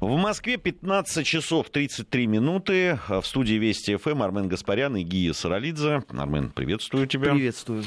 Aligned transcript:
В 0.00 0.16
Москве 0.16 0.56
15 0.56 1.26
часов 1.26 1.68
33 1.68 2.26
минуты. 2.26 2.98
В 3.06 3.22
студии 3.22 3.56
Вести 3.56 3.96
ФМ 3.96 4.22
Армен 4.22 4.48
Гаспарян 4.48 4.96
и 4.96 5.02
Гия 5.02 5.34
Саралидзе. 5.34 6.04
Армен, 6.08 6.48
приветствую 6.52 7.06
тебя. 7.06 7.32
Приветствую. 7.34 7.84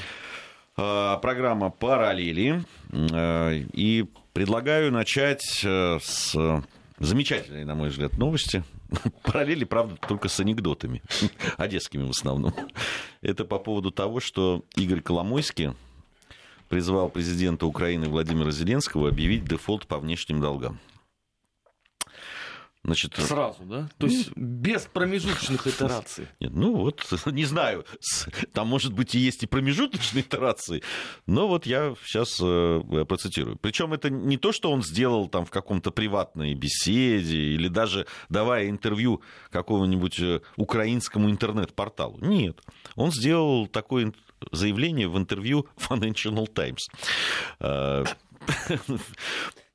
А, 0.78 1.18
программа 1.18 1.72
«Параллели». 1.72 2.64
А, 2.92 3.52
и 3.52 4.06
предлагаю 4.32 4.92
начать 4.92 5.64
э, 5.66 5.98
с 6.04 6.36
замечательной, 7.00 7.66
на 7.66 7.74
мой 7.74 7.90
взгляд, 7.90 8.16
новости. 8.20 8.64
Параллели, 9.24 9.64
правда, 9.64 9.96
только 10.08 10.30
с 10.30 10.40
анекдотами, 10.40 11.02
одесскими 11.58 12.06
в 12.06 12.12
основном. 12.12 12.54
Это 13.22 13.44
по 13.44 13.58
поводу 13.58 13.90
того, 13.90 14.20
что 14.20 14.64
Игорь 14.76 15.02
Коломойский 15.02 15.72
призвал 16.70 17.10
президента 17.10 17.66
Украины 17.66 18.08
Владимира 18.08 18.52
Зеленского 18.52 19.10
объявить 19.10 19.46
дефолт 19.46 19.88
по 19.88 19.98
внешним 19.98 20.42
долгам. 20.42 20.80
Значит, 22.86 23.16
Сразу, 23.16 23.64
да? 23.64 23.88
То 23.98 24.08
есть 24.08 24.36
без 24.36 24.82
промежуточных 24.82 25.68
итераций. 25.68 26.28
Нет, 26.42 26.52
ну 26.54 26.76
вот, 26.76 27.08
не 27.28 27.46
знаю, 27.46 27.86
там, 28.52 28.68
может 28.68 28.92
быть, 28.92 29.16
и 29.16 29.20
есть 29.20 29.44
и 29.44 29.48
промежуточные 29.48 30.22
итерации, 30.24 30.84
но 31.26 31.48
вот 31.48 31.66
я 31.66 31.96
сейчас 32.04 32.38
э, 32.42 33.06
процитирую. 33.08 33.58
Причем 33.58 33.94
это 33.94 34.10
не 34.10 34.36
то, 34.36 34.52
что 34.52 34.70
он 34.70 34.84
сделал 34.84 35.30
там 35.30 35.46
в 35.46 35.50
каком-то 35.50 35.92
приватной 35.92 36.56
беседе 36.56 37.38
или 37.38 37.70
даже 37.70 38.06
давая 38.28 38.70
интервью 38.70 39.22
какому-нибудь 39.50 40.20
э, 40.20 40.42
украинскому 40.58 41.30
интернет-порталу. 41.30 42.20
Нет, 42.20 42.62
он 42.96 43.12
сделал 43.12 43.68
такое 43.68 44.12
заявление 44.52 45.08
в 45.08 45.18
интервью 45.18 45.68
Financial 45.78 46.46
Times. 46.48 46.90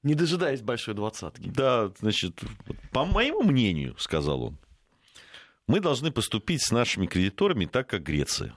Не 0.03 0.15
дожидаясь 0.15 0.63
большой 0.63 0.95
двадцатки. 0.95 1.49
Да, 1.49 1.93
значит, 1.99 2.41
по 2.93 3.05
моему 3.05 3.43
мнению, 3.43 3.97
сказал 3.99 4.43
он, 4.43 4.59
мы 5.67 5.81
должны 5.81 6.13
поступить 6.13 6.63
с 6.63 6.71
нашими 6.71 7.07
кредиторами 7.07 7.67
так, 7.67 7.89
как 7.89 8.03
Греция. 8.03 8.57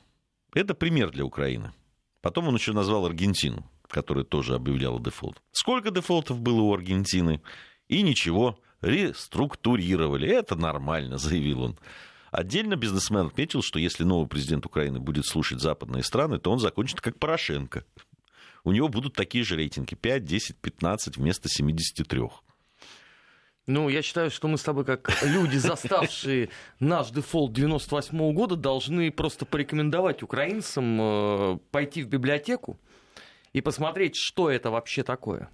Это 0.54 0.76
пример 0.76 1.12
для 1.12 1.26
Украины. 1.26 1.74
Потом 2.22 2.48
он 2.48 2.56
еще 2.56 2.74
назвал 2.74 3.06
Аргентину, 3.06 3.70
которая 3.88 4.24
тоже 4.24 4.56
объявляла 4.56 5.02
дефолт. 5.02 5.42
Сколько 5.52 5.92
дефолтов 5.92 6.40
было 6.40 6.62
у 6.62 6.74
Аргентины? 6.74 7.42
И 7.88 8.04
ничего, 8.04 8.60
реструктурировали. 8.82 10.30
Это 10.30 10.56
нормально, 10.56 11.18
заявил 11.20 11.64
он. 11.64 11.80
Отдельно 12.32 12.78
бизнесмен 12.78 13.28
отметил, 13.28 13.62
что 13.62 13.78
если 13.78 14.04
новый 14.06 14.28
президент 14.28 14.66
Украины 14.66 15.00
будет 15.00 15.26
слушать 15.26 15.60
западные 15.60 16.04
страны, 16.04 16.40
то 16.40 16.52
он 16.52 16.60
закончит 16.60 17.02
как 17.02 17.20
Порошенко 17.20 17.84
у 18.64 18.72
него 18.72 18.88
будут 18.88 19.14
такие 19.14 19.44
же 19.44 19.56
рейтинги 19.56 19.95
5, 19.95 20.23
10, 20.23 20.58
15 20.58 21.17
вместо 21.17 21.50
73. 21.50 22.22
Ну, 23.68 23.90
я 23.90 24.02
считаю, 24.02 24.31
что 24.31 24.48
мы 24.48 24.58
с 24.58 24.64
тобой, 24.64 24.86
как 24.86 25.23
люди, 25.23 25.58
заставшие 25.58 26.50
наш 26.80 27.12
дефолт 27.12 27.53
98 27.53 28.18
-го 28.18 28.34
года, 28.34 28.56
должны 28.56 29.12
просто 29.12 29.45
порекомендовать 29.45 30.23
украинцам 30.23 31.00
э, 31.00 31.59
пойти 31.72 32.03
в 32.03 32.08
библиотеку 32.08 32.80
и 33.53 33.62
посмотреть, 33.62 34.16
что 34.16 34.50
это 34.50 34.72
вообще 34.72 35.03
такое. 35.03 35.50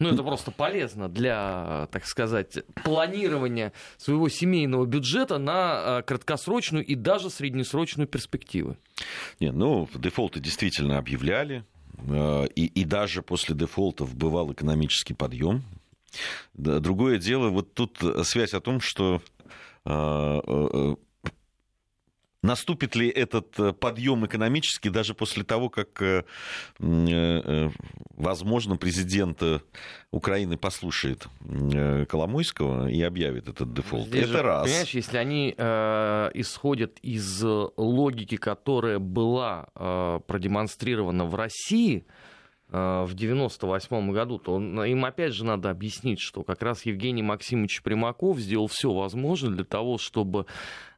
Ну, 0.00 0.08
это 0.08 0.24
просто 0.24 0.50
полезно 0.50 1.08
для, 1.08 1.88
так 1.92 2.04
сказать, 2.04 2.64
планирования 2.82 3.72
своего 3.96 4.28
семейного 4.28 4.86
бюджета 4.86 5.38
на 5.38 6.00
э, 6.00 6.02
краткосрочную 6.02 6.84
и 6.84 6.96
даже 6.96 7.30
среднесрочную 7.30 8.08
перспективы. 8.08 8.76
Нет, 9.38 9.54
ну, 9.54 9.88
дефолты 9.94 10.40
действительно 10.40 10.98
объявляли. 10.98 11.64
Э, 11.98 12.46
и, 12.54 12.66
и 12.66 12.84
даже 12.84 13.22
после 13.22 13.54
дефолтов 13.54 14.14
бывал 14.14 14.52
экономический 14.52 15.14
подъем. 15.14 15.62
Другое 16.54 17.18
дело, 17.18 17.48
вот 17.50 17.74
тут 17.74 17.98
связь 18.24 18.54
о 18.54 18.60
том, 18.60 18.80
что 18.80 19.20
э, 19.84 20.40
э, 20.46 20.96
Наступит 22.44 22.94
ли 22.94 23.08
этот 23.08 23.58
э, 23.58 23.72
подъем 23.72 24.26
экономический 24.26 24.90
даже 24.90 25.14
после 25.14 25.44
того, 25.44 25.70
как, 25.70 26.02
э, 26.02 26.24
э, 26.78 27.70
возможно, 28.16 28.76
президент 28.76 29.42
Украины 30.10 30.58
послушает 30.58 31.26
Коломойского 32.06 32.88
и 32.88 33.00
объявит 33.00 33.48
этот 33.48 33.72
дефолт? 33.72 34.08
Здесь 34.08 34.24
Это 34.24 34.32
же, 34.32 34.42
раз. 34.42 34.66
Понимаешь, 34.66 34.90
если 34.90 35.16
они 35.16 35.54
э, 35.56 36.30
исходят 36.34 36.98
из 37.00 37.42
логики, 37.42 38.36
которая 38.36 38.98
была 38.98 39.68
э, 39.74 40.20
продемонстрирована 40.26 41.24
в 41.24 41.34
России, 41.34 42.04
в 42.70 43.10
98 43.12 44.10
году, 44.10 44.38
то 44.38 44.58
им 44.58 45.04
опять 45.04 45.32
же 45.32 45.44
надо 45.44 45.70
объяснить, 45.70 46.18
что 46.18 46.42
как 46.42 46.60
раз 46.60 46.84
Евгений 46.84 47.22
Максимович 47.22 47.82
Примаков 47.82 48.38
сделал 48.40 48.66
все 48.66 48.92
возможное 48.92 49.52
для 49.52 49.64
того, 49.64 49.96
чтобы 49.96 50.46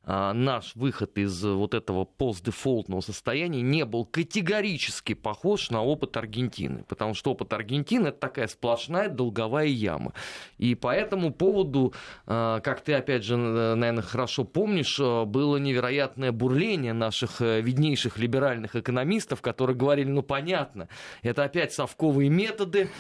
наш 0.07 0.77
выход 0.77 1.19
из 1.19 1.43
вот 1.43 1.75
этого 1.75 2.05
постдефолтного 2.05 3.01
состояния 3.01 3.61
не 3.61 3.85
был 3.85 4.05
категорически 4.05 5.15
похож 5.15 5.71
на 5.71 5.83
опыт 5.83 6.17
Аргентины, 6.17 6.85
потому 6.89 7.15
что 7.15 7.33
опыт 7.33 7.53
Аргентины 7.53 8.09
это 8.09 8.19
такая 8.19 8.47
сплошная 8.47 9.09
долговая 9.09 9.67
яма. 9.67 10.13
И 10.59 10.77
по 10.77 10.95
этому 10.95 11.33
поводу, 11.33 11.93
а, 12.27 12.61
как 12.61 12.83
ты 12.83 12.95
опять 12.95 13.25
же, 13.25 13.37
наверное, 13.37 14.03
хорошо 14.03 14.45
помнишь, 14.45 14.99
а, 15.01 15.25
было 15.25 15.57
невероятное 15.57 16.31
бурление 16.31 16.93
наших 16.93 17.43
э, 17.43 17.61
виднейших 17.61 18.19
либеральных 18.19 18.77
экономистов, 18.77 19.43
которые 19.43 19.77
говорили, 19.77 20.09
ну 20.09 20.23
понятно, 20.23 20.89
это 21.23 21.45
опять 21.45 21.73
совковые 21.73 22.31
методы, 22.31 22.91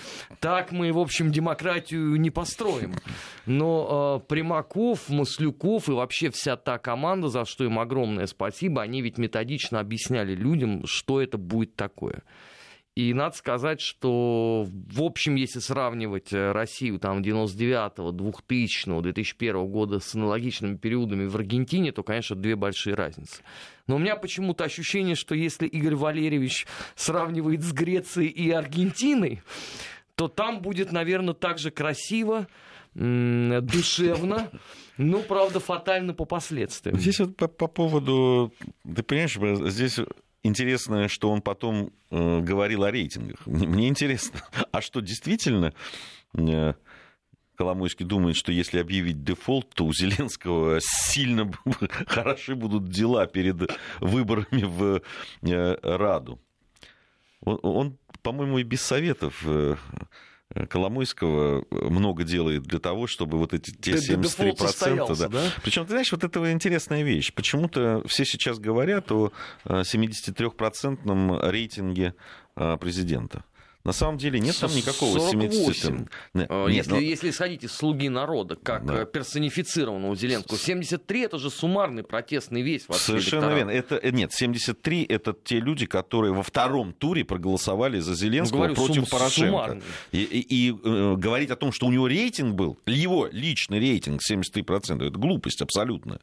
так 0.40 0.72
мы, 0.72 0.92
в 0.92 0.98
общем, 0.98 1.30
демократию 1.30 2.16
не 2.16 2.30
построим. 2.30 2.94
Но 3.46 4.22
Примаков, 4.28 5.08
Маслюков 5.08 5.88
и 5.88 5.92
вообще 5.92 6.30
вся 6.30 6.56
та 6.56 6.78
команда 6.78 6.95
команда, 6.96 7.28
за 7.28 7.44
что 7.44 7.64
им 7.64 7.78
огромное 7.78 8.26
спасибо. 8.26 8.80
Они 8.80 9.02
ведь 9.02 9.18
методично 9.18 9.80
объясняли 9.80 10.34
людям, 10.34 10.86
что 10.86 11.20
это 11.20 11.36
будет 11.36 11.76
такое. 11.76 12.22
И 12.94 13.12
надо 13.12 13.36
сказать, 13.36 13.82
что, 13.82 14.66
в 14.66 15.02
общем, 15.02 15.34
если 15.34 15.58
сравнивать 15.58 16.32
э, 16.32 16.52
Россию 16.52 16.98
там 16.98 17.20
99-го, 17.20 18.12
2000-го, 18.12 19.02
2001 19.02 19.66
года 19.66 20.00
с 20.00 20.14
аналогичными 20.14 20.78
периодами 20.78 21.26
в 21.26 21.36
Аргентине, 21.36 21.92
то, 21.92 22.02
конечно, 22.02 22.34
две 22.34 22.56
большие 22.56 22.94
разницы. 22.94 23.42
Но 23.86 23.96
у 23.96 23.98
меня 23.98 24.16
почему-то 24.16 24.64
ощущение, 24.64 25.14
что 25.14 25.34
если 25.34 25.66
Игорь 25.66 25.96
Валерьевич 25.96 26.66
сравнивает 26.94 27.60
с 27.60 27.72
Грецией 27.74 28.28
и 28.28 28.50
Аргентиной, 28.50 29.42
то 30.14 30.28
там 30.28 30.62
будет, 30.62 30.90
наверное, 30.90 31.34
так 31.34 31.58
же 31.58 31.70
красиво, 31.70 32.46
душевно, 33.60 34.50
ну, 34.96 35.22
правда, 35.22 35.60
фатально 35.60 36.14
по 36.14 36.24
последствиям. 36.24 36.98
Здесь 36.98 37.20
вот 37.20 37.36
по, 37.36 37.46
по 37.46 37.66
поводу, 37.66 38.54
ты 38.82 39.02
понимаешь, 39.02 39.36
здесь 39.70 40.00
интересно, 40.42 41.08
что 41.08 41.30
он 41.30 41.42
потом 41.42 41.92
э, 42.10 42.40
говорил 42.40 42.84
о 42.84 42.90
рейтингах. 42.90 43.46
Мне 43.46 43.88
интересно, 43.88 44.40
а 44.72 44.80
что 44.80 45.00
действительно 45.00 45.74
э, 46.32 46.72
Коломойский 47.56 48.06
думает, 48.06 48.36
что 48.36 48.50
если 48.50 48.78
объявить 48.78 49.22
дефолт, 49.22 49.68
то 49.74 49.84
у 49.84 49.92
Зеленского 49.92 50.78
сильно 50.80 51.52
хороши 52.06 52.54
будут 52.54 52.88
дела 52.88 53.26
перед 53.26 53.56
выборами 54.00 54.62
в 54.62 55.02
э, 55.42 55.76
Раду. 55.82 56.40
Он, 57.42 57.58
он 57.62 57.98
по-моему, 58.22 58.58
и 58.58 58.62
без 58.62 58.80
советов 58.80 59.42
э, 59.44 59.76
Коломойского 60.68 61.64
много 61.70 62.22
делает 62.22 62.62
для 62.62 62.78
того, 62.78 63.06
чтобы 63.06 63.36
вот 63.36 63.52
эти 63.52 63.72
те 63.72 63.92
73%... 63.92 65.16
Да. 65.18 65.28
Да? 65.28 65.42
Причем, 65.62 65.82
ты 65.84 65.90
знаешь, 65.90 66.12
вот 66.12 66.22
это 66.22 66.52
интересная 66.52 67.02
вещь. 67.02 67.32
Почему-то 67.34 68.02
все 68.06 68.24
сейчас 68.24 68.58
говорят 68.58 69.10
о 69.10 69.32
73% 69.64 71.50
рейтинге 71.50 72.14
а, 72.54 72.76
президента. 72.76 73.44
На 73.86 73.92
самом 73.92 74.18
деле 74.18 74.40
нет 74.40 74.58
там 74.58 74.74
никакого 74.74 75.16
48. 75.16 76.06
Нет, 76.34 76.46
а, 76.50 76.66
если, 76.66 76.90
но... 76.90 76.98
если 76.98 77.30
исходить 77.30 77.62
из 77.62 77.70
«Слуги 77.70 78.08
народа», 78.08 78.56
как 78.60 78.84
да. 78.84 79.02
Э, 79.02 79.06
персонифицированного 79.06 80.16
Зеленского, 80.16 80.58
73 80.58 81.20
это 81.22 81.38
же 81.38 81.50
суммарный 81.50 82.02
протестный 82.02 82.62
весь 82.62 82.84
Совершенно 82.90 83.54
верно. 83.54 83.70
Это, 83.70 83.94
э, 83.94 84.10
нет, 84.10 84.32
73 84.32 85.04
это 85.04 85.36
те 85.44 85.60
люди, 85.60 85.86
которые 85.86 86.34
во 86.34 86.42
втором 86.42 86.94
туре 86.94 87.24
проголосовали 87.24 88.00
за 88.00 88.16
Зеленского 88.16 88.66
ну, 88.66 88.74
говорю, 88.74 88.74
против 88.74 89.08
сум- 89.08 89.18
Порошенко. 89.18 89.80
И, 90.10 90.20
и, 90.20 90.40
и 90.40 90.70
э, 90.72 91.14
говорить 91.16 91.50
о 91.50 91.56
том, 91.56 91.70
что 91.70 91.86
у 91.86 91.92
него 91.92 92.08
рейтинг 92.08 92.56
был, 92.56 92.76
его 92.86 93.28
личный 93.30 93.78
рейтинг 93.78 94.20
73%, 94.28 95.06
это 95.06 95.16
глупость 95.16 95.62
абсолютно. 95.62 96.18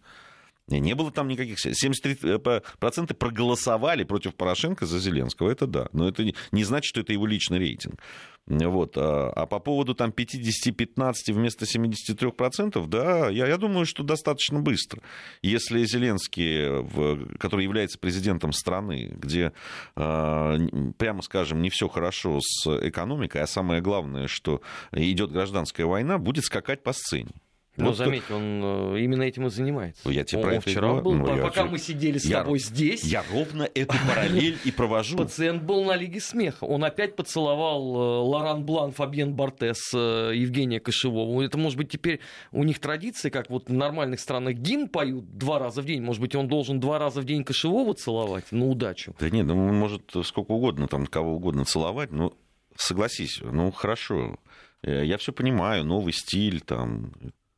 Не 0.68 0.96
было 0.96 1.12
там 1.12 1.28
никаких... 1.28 1.58
73% 1.66 3.14
проголосовали 3.16 4.04
против 4.04 4.36
Порошенко 4.36 4.86
за 4.86 5.00
Зеленского, 5.00 5.50
это 5.50 5.68
да. 5.68 5.90
Но 5.92 6.08
это 6.08 6.24
не 6.52 6.64
значит, 6.64 6.86
что 6.86 7.02
это 7.02 7.12
его 7.12 7.26
личный 7.26 7.60
рейтинг. 7.60 8.00
Вот. 8.46 8.98
А, 8.98 9.32
а 9.36 9.46
по 9.46 9.60
поводу 9.60 9.94
там 9.94 10.12
50-15 10.12 11.14
вместо 11.30 11.66
73%, 11.66 12.88
да, 12.88 13.30
я, 13.30 13.48
я 13.48 13.58
думаю, 13.58 13.86
что 13.86 14.04
достаточно 14.04 14.60
быстро. 14.60 15.02
Если 15.42 15.84
Зеленский, 15.86 17.38
который 17.38 17.64
является 17.64 18.00
президентом 18.00 18.52
страны, 18.54 19.12
где, 19.16 19.54
а, 19.96 20.58
прямо 20.98 21.22
скажем, 21.22 21.62
не 21.62 21.70
все 21.70 21.88
хорошо 21.88 22.40
с 22.42 22.68
экономикой, 22.88 23.42
а 23.42 23.48
самое 23.48 23.82
главное, 23.82 24.28
что 24.28 24.62
идет 24.92 25.32
гражданская 25.32 25.86
война, 25.86 26.18
будет 26.18 26.46
скакать 26.46 26.84
по 26.84 26.94
сцене. 26.94 27.32
Ну, 27.76 27.88
вот 27.88 27.98
заметь, 27.98 28.30
он 28.30 28.62
э, 28.64 29.00
именно 29.00 29.24
этим 29.24 29.48
и 29.48 29.50
занимается. 29.50 30.08
Я 30.08 30.24
тебе 30.24 30.42
он, 30.42 30.44
про 30.44 30.56
это 30.56 30.70
вчера 30.70 30.88
говорю. 30.90 31.04
был, 31.04 31.14
ну, 31.14 31.42
пока 31.42 31.62
я... 31.62 31.66
мы 31.66 31.80
сидели 31.80 32.20
с 32.20 32.26
я... 32.26 32.44
тобой 32.44 32.60
здесь. 32.60 33.04
Я 33.04 33.24
ровно 33.32 33.64
эту 33.64 33.96
параллель 34.08 34.60
и 34.64 34.72
провожу. 34.72 35.18
Пациент 35.18 35.64
был 35.64 35.84
на 35.84 35.96
Лиге 35.96 36.20
смеха. 36.20 36.66
Он 36.66 36.84
опять 36.84 37.16
поцеловал 37.16 37.96
э, 37.96 38.30
Лоран 38.30 38.64
Блан, 38.64 38.92
Фабьен 38.92 39.34
Бартес, 39.34 39.92
э, 39.96 40.34
Евгения 40.36 40.80
Кошевого. 40.80 41.42
Это, 41.42 41.58
может 41.58 41.80
быть, 41.80 41.90
теперь 41.90 42.20
у 42.52 42.64
них 42.64 42.78
традиция, 42.78 43.32
как 43.32 43.50
вот 43.50 43.70
в 43.70 43.74
нормальных 43.74 44.20
странах 44.20 44.54
гимн 44.54 44.88
поют 44.88 45.36
два 45.36 45.58
раза 45.58 45.82
в 45.82 45.86
день. 45.86 46.04
Может 46.04 46.22
быть, 46.22 46.36
он 46.36 46.48
должен 46.48 46.80
два 46.80 47.00
раза 47.00 47.22
в 47.22 47.26
день 47.26 47.44
Кошевого 47.44 47.96
целовать 47.96 48.52
на 48.52 48.68
удачу. 48.68 49.16
Да 49.20 49.32
нет, 49.32 49.48
ну, 49.48 49.58
он 49.58 49.76
может 49.76 50.12
сколько 50.26 50.52
угодно, 50.52 50.88
там, 50.88 51.08
кого 51.08 51.38
угодно 51.38 51.66
целовать. 51.66 52.12
Но 52.12 52.34
согласись, 52.76 53.40
ну, 53.42 53.72
хорошо. 53.72 54.38
Я 54.84 55.18
все 55.18 55.32
понимаю, 55.32 55.86
новый 55.86 56.14
стиль, 56.14 56.62
там, 56.62 57.14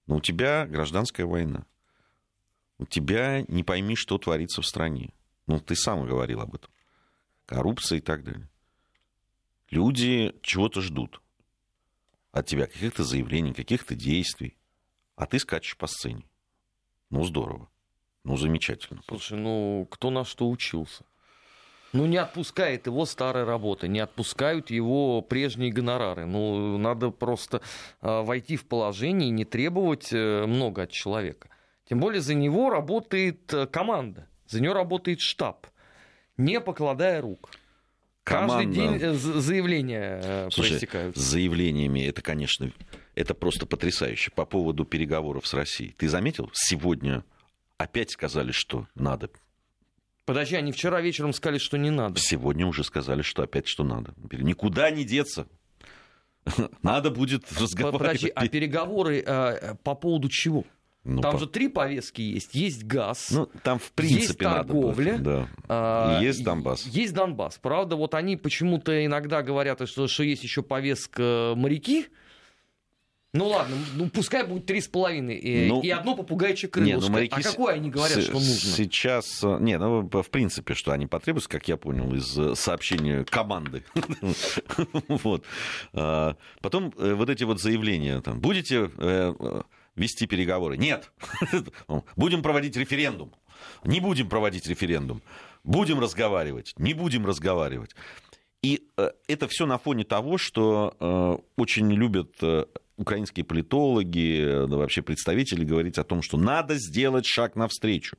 но 0.07 0.18
у 0.18 0.22
тебя 0.22 0.66
гражданская 0.68 1.25
война. 1.25 1.66
У 2.78 2.86
тебя 2.86 3.44
не 3.48 3.63
пойми, 3.63 3.96
что 3.96 4.18
творится 4.18 4.62
в 4.62 4.66
стране. 4.66 5.13
Ну, 5.48 5.60
ты 5.60 5.75
сам 5.75 6.06
говорил 6.06 6.42
об 6.42 6.56
этом. 6.56 6.69
Коррупция 7.46 8.00
и 8.00 8.02
так 8.02 8.24
далее. 8.24 8.50
Люди 9.69 10.36
чего-то 10.42 10.81
ждут 10.81 11.22
от 12.31 12.48
тебя, 12.48 12.68
каких-то 12.68 13.04
заявлений, 13.04 13.54
каких-то 13.54 13.96
действий. 13.96 14.57
А 15.16 15.25
ты 15.25 15.40
скачешь 15.40 15.78
по 15.78 15.88
сцене. 15.88 16.25
Ну, 17.10 17.24
здорово. 17.24 17.69
Ну, 18.24 18.36
замечательно. 18.36 19.02
Слушай, 19.07 19.38
ну, 19.38 19.88
кто 19.90 20.10
на 20.10 20.25
что 20.25 20.50
учился? 20.50 21.06
Ну, 21.95 22.06
не 22.07 22.18
отпускает 22.18 22.88
его 22.88 23.06
старая 23.06 23.45
работа, 23.45 23.88
не 23.88 24.00
отпускают 24.00 24.69
его 24.69 25.21
прежние 25.21 25.71
гонорары. 25.71 26.25
Ну, 26.25 26.77
надо 26.77 27.09
просто 27.09 27.62
э, 28.01 28.21
войти 28.21 28.57
в 28.57 28.65
положение 28.65 29.30
и 29.30 29.31
не 29.31 29.45
требовать 29.45 30.12
э, 30.12 30.45
много 30.45 30.83
от 30.83 30.92
человека. 30.92 31.47
Тем 31.88 32.01
более 32.01 32.21
за 32.21 32.33
него 32.33 32.69
работает 32.69 33.53
э, 33.53 33.65
команда, 33.68 34.27
за 34.45 34.62
него 34.62 34.74
работает 34.74 35.21
штаб, 35.21 35.68
не 36.36 36.59
покладая 36.59 37.21
рук. 37.21 37.50
Команда... 38.25 38.65
Каждый 38.65 38.74
день 38.74 39.00
э, 39.01 39.13
заявления 39.13 40.19
э, 40.21 40.50
Слушай, 40.51 40.71
проистекают. 40.71 41.15
С 41.15 41.21
заявлениями 41.21 42.01
это, 42.01 42.21
конечно, 42.21 42.71
это 43.13 43.33
просто 43.36 43.65
потрясающе. 43.65 44.31
По 44.31 44.45
поводу 44.45 44.83
переговоров 44.83 45.47
с 45.47 45.53
Россией. 45.53 45.95
Ты 45.97 46.09
заметил, 46.09 46.50
сегодня 46.51 47.24
опять 47.77 48.12
сказали, 48.12 48.51
что 48.51 48.88
надо 48.95 49.30
Подожди, 50.25 50.56
они 50.56 50.72
вчера 50.72 51.01
вечером 51.01 51.33
сказали, 51.33 51.60
что 51.60 51.77
не 51.77 51.92
надо. 51.92 52.19
Сегодня 52.19 52.66
уже 52.66 52.83
сказали, 52.83 53.22
что 53.22 53.44
опять 53.44 53.68
что 53.68 53.83
надо. 53.83 54.13
Никуда 54.31 54.89
не 54.89 55.04
деться. 55.06 55.48
Надо 56.83 57.10
будет 57.10 57.44
разговаривать. 57.60 58.00
Подожди, 58.00 58.31
а 58.36 58.48
переговоры 58.48 59.24
э, 59.25 59.75
по 59.83 59.95
поводу 59.95 60.30
чего? 60.30 60.63
Ну, 61.04 61.22
там 61.22 61.33
по... 61.33 61.39
же 61.39 61.48
три 61.48 61.68
повестки 61.68 62.22
есть. 62.22 62.56
Есть 62.56 62.83
газ. 62.83 63.30
Ну, 63.30 63.48
там, 63.62 63.77
в 63.77 63.92
принципе, 63.92 64.22
есть 64.22 64.39
торговля. 64.39 65.13
Надо 65.13 65.24
да. 65.24 65.48
а, 65.68 66.22
есть 66.22 66.44
Донбасс. 66.44 66.86
Есть 66.88 67.13
Донбасс. 67.13 67.60
Правда, 67.62 67.95
вот 67.95 68.16
они 68.16 68.38
почему-то 68.38 69.06
иногда 69.06 69.44
говорят, 69.44 69.88
что, 69.88 70.07
что 70.07 70.24
есть 70.24 70.44
еще 70.44 70.63
повестка 70.63 71.54
моряки. 71.56 72.07
Ну 73.35 73.49
ладно, 73.49 73.75
ну 73.95 74.09
пускай 74.09 74.45
будет 74.45 74.65
три 74.65 74.79
с 74.79 74.87
половиной 74.87 75.67
ну, 75.67 75.81
и 75.81 75.89
одно 75.89 76.15
попугайчье 76.15 76.69
крылышко. 76.69 77.11
Ну. 77.11 77.27
А 77.31 77.41
какое 77.41 77.73
они 77.73 77.89
говорят, 77.89 78.21
что 78.21 78.33
нужно? 78.33 78.55
Сейчас, 78.55 79.43
э, 79.43 79.57
не, 79.59 79.77
ну 79.77 80.09
в 80.09 80.29
принципе, 80.29 80.73
что 80.73 80.93
они 80.93 81.05
потребуются, 81.05 81.49
как 81.49 81.67
я 81.67 81.75
понял 81.75 82.13
из 82.15 82.37
э, 82.39 82.55
сообщения 82.55 83.25
команды. 83.25 83.83
вот. 85.09 85.43
А, 85.91 86.37
потом 86.61 86.93
э, 86.97 87.13
вот 87.13 87.29
эти 87.29 87.43
вот 87.43 87.59
заявления, 87.59 88.21
там, 88.21 88.39
будете 88.39 88.89
вести 89.95 90.27
переговоры? 90.27 90.77
Нет. 90.77 91.11
будем 92.15 92.41
проводить 92.41 92.77
референдум. 92.77 93.33
Не 93.83 93.99
будем 93.99 94.29
проводить 94.29 94.65
референдум. 94.67 95.21
Будем 95.65 95.99
разговаривать. 95.99 96.73
Не 96.77 96.93
будем 96.93 97.25
разговаривать. 97.25 97.95
И 98.61 98.87
это 99.27 99.47
все 99.47 99.65
на 99.65 99.77
фоне 99.77 100.05
того, 100.05 100.37
что 100.37 101.43
очень 101.55 101.91
любят 101.91 102.33
украинские 102.97 103.45
политологи, 103.45 104.65
да, 104.68 104.77
вообще 104.77 105.01
представители 105.01 105.63
говорить 105.63 105.97
о 105.97 106.03
том, 106.03 106.21
что 106.21 106.38
надо 106.38 106.75
сделать 106.75 107.25
шаг 107.25 107.56
навстречу. 107.56 108.18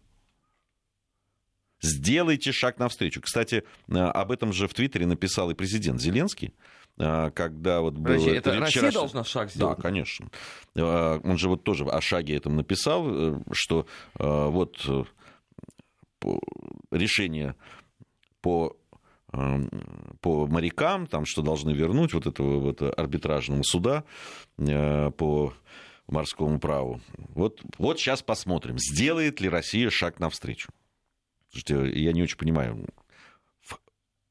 Сделайте 1.81 2.53
шаг 2.53 2.79
навстречу. 2.79 3.21
Кстати, 3.21 3.65
э, 3.89 3.95
об 3.95 4.33
этом 4.33 4.53
же 4.53 4.67
в 4.67 4.75
Твиттере 4.75 5.07
написал 5.07 5.51
и 5.51 5.55
президент 5.55 6.01
Зеленский, 6.01 6.55
э, 6.99 7.31
когда 7.33 7.81
вот 7.81 7.95
был... 7.95 8.15
Россия, 8.15 8.35
это 8.35 8.59
Россия 8.59 8.83
вчера... 8.85 8.93
должна 8.93 9.25
шаг 9.25 9.51
сделать? 9.51 9.77
Да, 9.77 9.83
конечно. 9.83 10.31
Э, 10.75 11.21
он 11.23 11.37
же 11.37 11.49
вот 11.49 11.65
тоже 11.65 11.85
о 11.85 12.01
шаге 12.01 12.37
этом 12.37 12.57
написал, 12.57 13.43
что 13.53 13.87
вот 14.15 15.07
решение 16.91 17.55
по 18.41 18.77
по 20.21 20.47
морякам, 20.47 21.07
там, 21.07 21.25
что 21.25 21.43
должны 21.43 21.71
вернуть 21.71 22.15
вот 22.15 22.27
этого 22.27 22.59
вот 22.59 22.83
арбитражного 22.83 23.63
суда 23.63 24.05
э, 24.59 25.11
по 25.11 25.53
морскому 26.07 26.59
праву. 26.59 27.01
Вот, 27.17 27.61
вот 27.79 27.99
сейчас 27.99 28.23
посмотрим, 28.23 28.79
сделает 28.79 29.41
ли 29.41 29.49
Россия 29.49 29.91
шаг 29.91 30.21
навстречу. 30.21 30.71
Слушайте, 31.51 32.01
я 32.01 32.13
не 32.13 32.23
очень 32.23 32.39
понимаю, 32.39 32.87
в, 33.61 33.79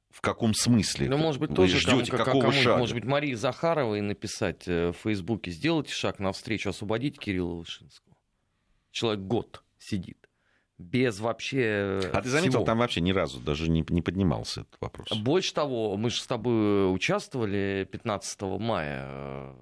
в 0.10 0.22
каком 0.22 0.54
смысле 0.54 1.10
ну, 1.10 1.18
может 1.18 1.40
быть, 1.40 1.52
вы 1.52 1.56
тоже 1.56 1.80
ждете 1.80 2.12
кому, 2.12 2.24
какого 2.24 2.42
кому, 2.42 2.54
шага? 2.54 2.78
Может 2.78 2.96
быть, 2.96 3.06
Марии 3.06 3.34
Захаровой 3.34 4.02
написать 4.02 4.68
э, 4.68 4.92
в 4.92 4.98
Фейсбуке, 5.04 5.52
сделайте 5.52 5.94
шаг 5.94 6.19
навстречу, 6.19 6.69
освободите 6.69 7.18
Кирилла 7.18 7.56
Вышинского. 7.56 8.16
Человек 8.92 9.25
год 9.25 9.63
сидит 9.78 10.25
без 10.77 11.19
вообще 11.19 12.01
А 12.12 12.22
ты 12.22 12.30
заметил, 12.30 12.51
всего. 12.51 12.66
там 12.66 12.80
вообще 12.80 13.01
ни 13.01 13.12
разу 13.12 13.39
даже 13.39 13.69
не, 13.69 13.86
не 13.89 14.01
поднимался 14.01 14.62
этот 14.62 14.75
вопрос. 14.81 15.12
Больше 15.13 15.54
того, 15.54 15.95
мы 15.95 16.10
же 16.10 16.22
с 16.22 16.27
тобой 16.27 16.94
участвовали 16.94 17.88
15 17.92 18.42
мая 18.60 19.06
э, 19.07 19.54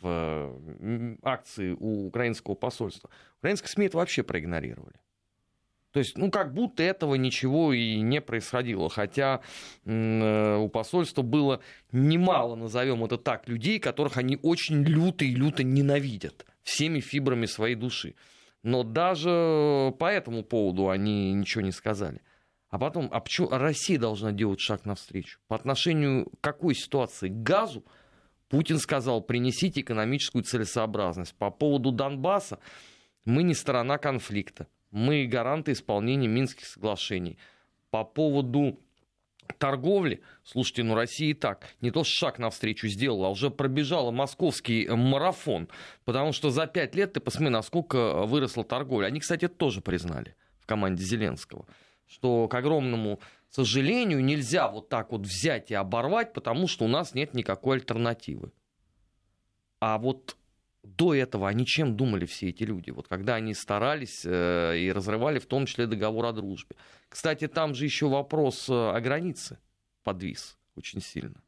в 0.00 1.18
акции 1.22 1.76
у 1.78 2.06
украинского 2.06 2.54
посольства. 2.54 3.10
Украинские 3.38 3.68
СМИ 3.68 3.86
это 3.86 3.98
вообще 3.98 4.22
проигнорировали. 4.22 4.96
То 5.94 6.00
есть, 6.00 6.18
ну, 6.18 6.28
как 6.28 6.52
будто 6.52 6.82
этого 6.82 7.14
ничего 7.14 7.72
и 7.72 8.00
не 8.00 8.20
происходило. 8.20 8.90
Хотя 8.90 9.42
э, 9.84 10.56
у 10.56 10.68
посольства 10.68 11.22
было 11.22 11.60
немало, 11.92 12.56
назовем 12.56 13.04
это 13.04 13.16
так, 13.16 13.48
людей, 13.48 13.78
которых 13.78 14.16
они 14.16 14.36
очень 14.42 14.82
люто 14.82 15.24
и 15.24 15.32
люто 15.32 15.62
ненавидят 15.62 16.46
всеми 16.64 16.98
фибрами 16.98 17.46
своей 17.46 17.76
души. 17.76 18.16
Но 18.64 18.82
даже 18.82 19.94
по 19.98 20.10
этому 20.10 20.42
поводу 20.42 20.88
они 20.88 21.34
ничего 21.34 21.62
не 21.62 21.70
сказали. 21.70 22.22
А 22.70 22.78
потом, 22.78 23.08
а 23.12 23.20
почему 23.20 23.50
Россия 23.50 23.98
должна 23.98 24.32
делать 24.32 24.58
шаг 24.58 24.86
навстречу? 24.86 25.38
По 25.48 25.54
отношению 25.54 26.30
к 26.30 26.40
какой 26.40 26.74
ситуации? 26.74 27.28
К 27.28 27.42
газу 27.42 27.84
Путин 28.48 28.78
сказал, 28.78 29.20
принесите 29.20 29.82
экономическую 29.82 30.44
целесообразность. 30.44 31.34
По 31.34 31.50
поводу 31.50 31.92
Донбасса 31.92 32.58
мы 33.26 33.42
не 33.42 33.54
сторона 33.54 33.98
конфликта. 33.98 34.66
Мы 34.90 35.26
гаранты 35.26 35.72
исполнения 35.72 36.26
Минских 36.26 36.64
соглашений. 36.64 37.36
По 37.90 38.02
поводу 38.02 38.80
торговли, 39.58 40.22
слушайте, 40.44 40.82
ну 40.82 40.94
Россия 40.94 41.30
и 41.30 41.34
так 41.34 41.66
не 41.80 41.90
то 41.90 42.04
шаг 42.04 42.38
навстречу 42.38 42.88
сделала, 42.88 43.28
а 43.28 43.30
уже 43.30 43.50
пробежала 43.50 44.10
московский 44.10 44.88
марафон, 44.88 45.68
потому 46.04 46.32
что 46.32 46.50
за 46.50 46.66
пять 46.66 46.94
лет 46.94 47.14
ты 47.14 47.20
посмотри, 47.20 47.50
насколько 47.50 48.26
выросла 48.26 48.64
торговля. 48.64 49.06
Они, 49.06 49.20
кстати, 49.20 49.46
это 49.46 49.54
тоже 49.54 49.80
признали 49.80 50.34
в 50.60 50.66
команде 50.66 51.04
Зеленского, 51.04 51.66
что, 52.06 52.48
к 52.48 52.54
огромному 52.54 53.20
сожалению, 53.54 54.24
нельзя 54.24 54.68
вот 54.68 54.88
так 54.88 55.12
вот 55.12 55.22
взять 55.22 55.70
и 55.70 55.74
оборвать, 55.74 56.32
потому 56.32 56.66
что 56.66 56.84
у 56.84 56.88
нас 56.88 57.14
нет 57.14 57.34
никакой 57.34 57.76
альтернативы. 57.76 58.52
А 59.78 59.98
вот 59.98 60.36
до 60.84 61.14
этого 61.14 61.48
они 61.48 61.66
чем 61.66 61.96
думали 61.96 62.26
все 62.26 62.50
эти 62.50 62.62
люди? 62.64 62.90
Вот 62.90 63.08
когда 63.08 63.34
они 63.36 63.54
старались 63.54 64.22
э, 64.24 64.78
и 64.78 64.92
разрывали 64.92 65.38
в 65.38 65.46
том 65.46 65.66
числе 65.66 65.86
договор 65.86 66.26
о 66.26 66.32
дружбе. 66.32 66.76
Кстати, 67.08 67.48
там 67.48 67.74
же 67.74 67.84
еще 67.84 68.08
вопрос 68.08 68.68
э, 68.68 68.72
о 68.72 69.00
границе 69.00 69.58
подвис 70.02 70.56
очень 70.76 71.00
сильно. 71.00 71.40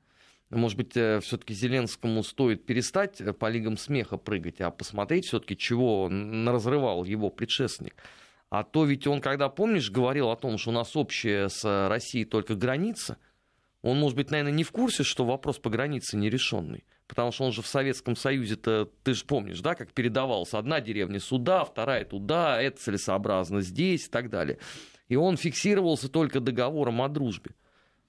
Может 0.50 0.78
быть, 0.78 0.96
э, 0.96 1.20
все-таки 1.20 1.54
Зеленскому 1.54 2.22
стоит 2.22 2.66
перестать 2.66 3.20
э, 3.20 3.32
по 3.32 3.48
лигам 3.48 3.76
смеха 3.76 4.16
прыгать, 4.16 4.60
а 4.60 4.70
посмотреть 4.70 5.26
все-таки, 5.26 5.56
чего 5.56 6.08
разрывал 6.08 7.04
его 7.04 7.30
предшественник. 7.30 7.96
А 8.48 8.62
то 8.62 8.84
ведь 8.84 9.06
он, 9.06 9.20
когда, 9.20 9.48
помнишь, 9.48 9.90
говорил 9.90 10.30
о 10.30 10.36
том, 10.36 10.56
что 10.56 10.70
у 10.70 10.72
нас 10.72 10.94
общая 10.96 11.48
с 11.48 11.88
Россией 11.88 12.24
только 12.24 12.54
граница, 12.54 13.18
он, 13.82 13.98
может 13.98 14.16
быть, 14.16 14.30
наверное, 14.30 14.52
не 14.52 14.64
в 14.64 14.72
курсе, 14.72 15.02
что 15.02 15.24
вопрос 15.24 15.58
по 15.58 15.70
границе 15.70 16.16
нерешенный. 16.16 16.84
Потому 17.06 17.30
что 17.30 17.44
он 17.44 17.52
же 17.52 17.62
в 17.62 17.66
Советском 17.66 18.16
Союзе-то, 18.16 18.90
ты 19.04 19.14
же 19.14 19.24
помнишь, 19.24 19.60
да, 19.60 19.74
как 19.74 19.92
передавался 19.92 20.58
одна 20.58 20.80
деревня 20.80 21.20
сюда, 21.20 21.64
вторая 21.64 22.04
туда, 22.04 22.60
это 22.60 22.80
целесообразно 22.80 23.60
здесь 23.60 24.06
и 24.06 24.10
так 24.10 24.28
далее. 24.28 24.58
И 25.08 25.14
он 25.14 25.36
фиксировался 25.36 26.08
только 26.08 26.40
договором 26.40 27.00
о 27.02 27.08
дружбе. 27.08 27.52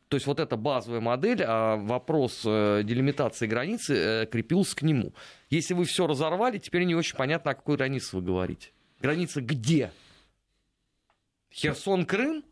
То 0.07 0.15
есть 0.15 0.25
вот 0.25 0.39
эта 0.39 0.55
базовая 0.55 1.01
модель, 1.01 1.43
а 1.45 1.75
вопрос 1.75 2.41
э, 2.45 2.81
делимитации 2.83 3.45
границы 3.45 3.93
э, 3.93 4.25
крепился 4.25 4.75
к 4.75 4.81
нему. 4.81 5.13
Если 5.49 5.73
вы 5.73 5.83
все 5.83 6.07
разорвали, 6.07 6.59
теперь 6.59 6.85
не 6.85 6.95
очень 6.95 7.17
понятно, 7.17 7.51
о 7.51 7.55
какой 7.55 7.75
границе 7.75 8.15
вы 8.15 8.21
говорите. 8.21 8.69
Граница 9.01 9.41
где? 9.41 9.91
Херсон, 11.51 12.05
Крым? 12.05 12.43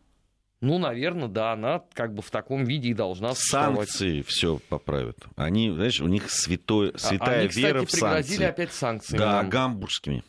Ну, 0.61 0.77
наверное, 0.79 1.27
да, 1.27 1.51
она 1.53 1.83
как 1.93 2.13
бы 2.13 2.21
в 2.21 2.31
таком 2.31 2.63
виде 2.63 2.89
и 2.89 2.93
должна 2.93 3.35
существовать. 3.35 3.89
Санкции 3.89 4.21
все 4.21 4.59
поправят. 4.69 5.17
Они, 5.35 5.71
знаешь, 5.71 5.99
у 6.01 6.07
них 6.07 6.31
святой, 6.31 6.91
а, 6.91 6.97
святая 6.97 7.41
Они, 7.41 7.49
кстати, 7.49 7.65
вера 7.65 7.85
в 7.85 7.91
санкции. 7.91 7.99
пригрозили 7.99 8.43
опять 8.43 8.73
санкциями. 8.73 9.19
Да, 9.19 9.33
нам. 9.33 9.49
гамбургскими. 9.49 10.23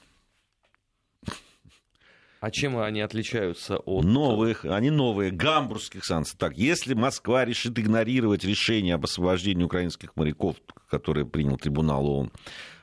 А 2.41 2.51
чем 2.51 2.79
они 2.79 3.01
отличаются 3.01 3.79
от... 3.79 4.05
Новых, 4.05 4.65
они 4.65 4.91
новые, 4.91 5.31
гамбургских 5.31 6.05
санкций. 6.05 6.37
Так, 6.39 6.57
если 6.57 6.95
Москва 6.95 7.45
решит 7.45 7.79
игнорировать 7.79 8.45
решение 8.45 8.95
об 8.95 9.05
освобождении 9.05 9.65
украинских 9.65 10.15
моряков, 10.17 10.57
которое 10.89 11.25
принял 11.25 11.57
трибунал 11.57 12.07
ООН, 12.07 12.33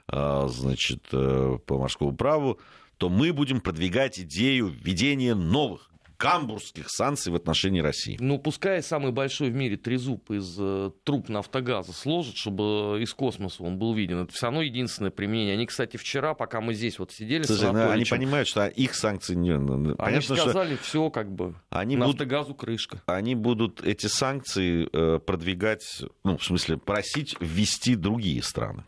а, 0.08 0.48
значит, 0.48 1.06
э, 1.12 1.60
по 1.66 1.78
морскому 1.78 2.16
праву, 2.16 2.60
то 2.98 3.10
мы 3.10 3.32
будем 3.32 3.62
продвигать 3.62 4.20
идею 4.20 4.68
введения 4.68 5.36
новых 5.36 5.93
гамбургских 6.18 6.90
санкций 6.90 7.32
в 7.32 7.36
отношении 7.36 7.80
России. 7.80 8.18
Ну, 8.20 8.40
пускай 8.40 8.82
самый 8.82 9.12
большой 9.12 9.50
в 9.50 9.56
мире 9.56 9.78
трезуб 9.78 10.32
из 10.32 10.56
э, 10.60 10.92
труб 11.04 11.30
нафтогаза 11.30 11.94
сложит, 11.94 12.36
чтобы 12.36 13.00
из 13.02 13.14
космоса 13.14 13.64
он 13.64 13.78
был 13.78 13.94
виден. 13.94 14.24
Это 14.24 14.34
все 14.34 14.48
равно 14.48 14.62
единственное 14.62 15.12
применение. 15.12 15.54
Они, 15.54 15.66
кстати, 15.66 15.98
вчера, 15.98 16.34
пока 16.34 16.62
мы 16.62 16.74
здесь 16.74 17.00
вот 17.00 17.12
сидели 17.12 17.44
Слушай, 17.44 17.70
с 17.70 17.74
ну, 17.74 17.90
Они 17.90 18.06
понимают, 18.06 18.48
что 18.48 18.68
их 18.68 18.96
санкции... 18.96 19.36
Не... 19.36 19.58
Ну, 19.58 19.78
ну, 19.78 19.90
они 19.90 19.98
Понятно, 19.98 20.36
сказали, 20.36 20.76
что... 20.76 20.84
все 20.84 21.10
как 21.10 21.32
бы, 21.32 21.56
они 21.70 21.96
нафтогазу 21.96 22.50
будут... 22.50 22.62
крышка. 22.62 23.02
Они 23.06 23.36
будут 23.36 23.84
эти 23.84 24.08
санкции 24.08 24.88
э, 24.92 25.20
продвигать, 25.20 26.04
ну, 26.24 26.38
в 26.38 26.44
смысле, 26.44 26.78
просить 26.78 27.36
ввести 27.40 27.96
другие 27.96 28.42
страны. 28.44 28.84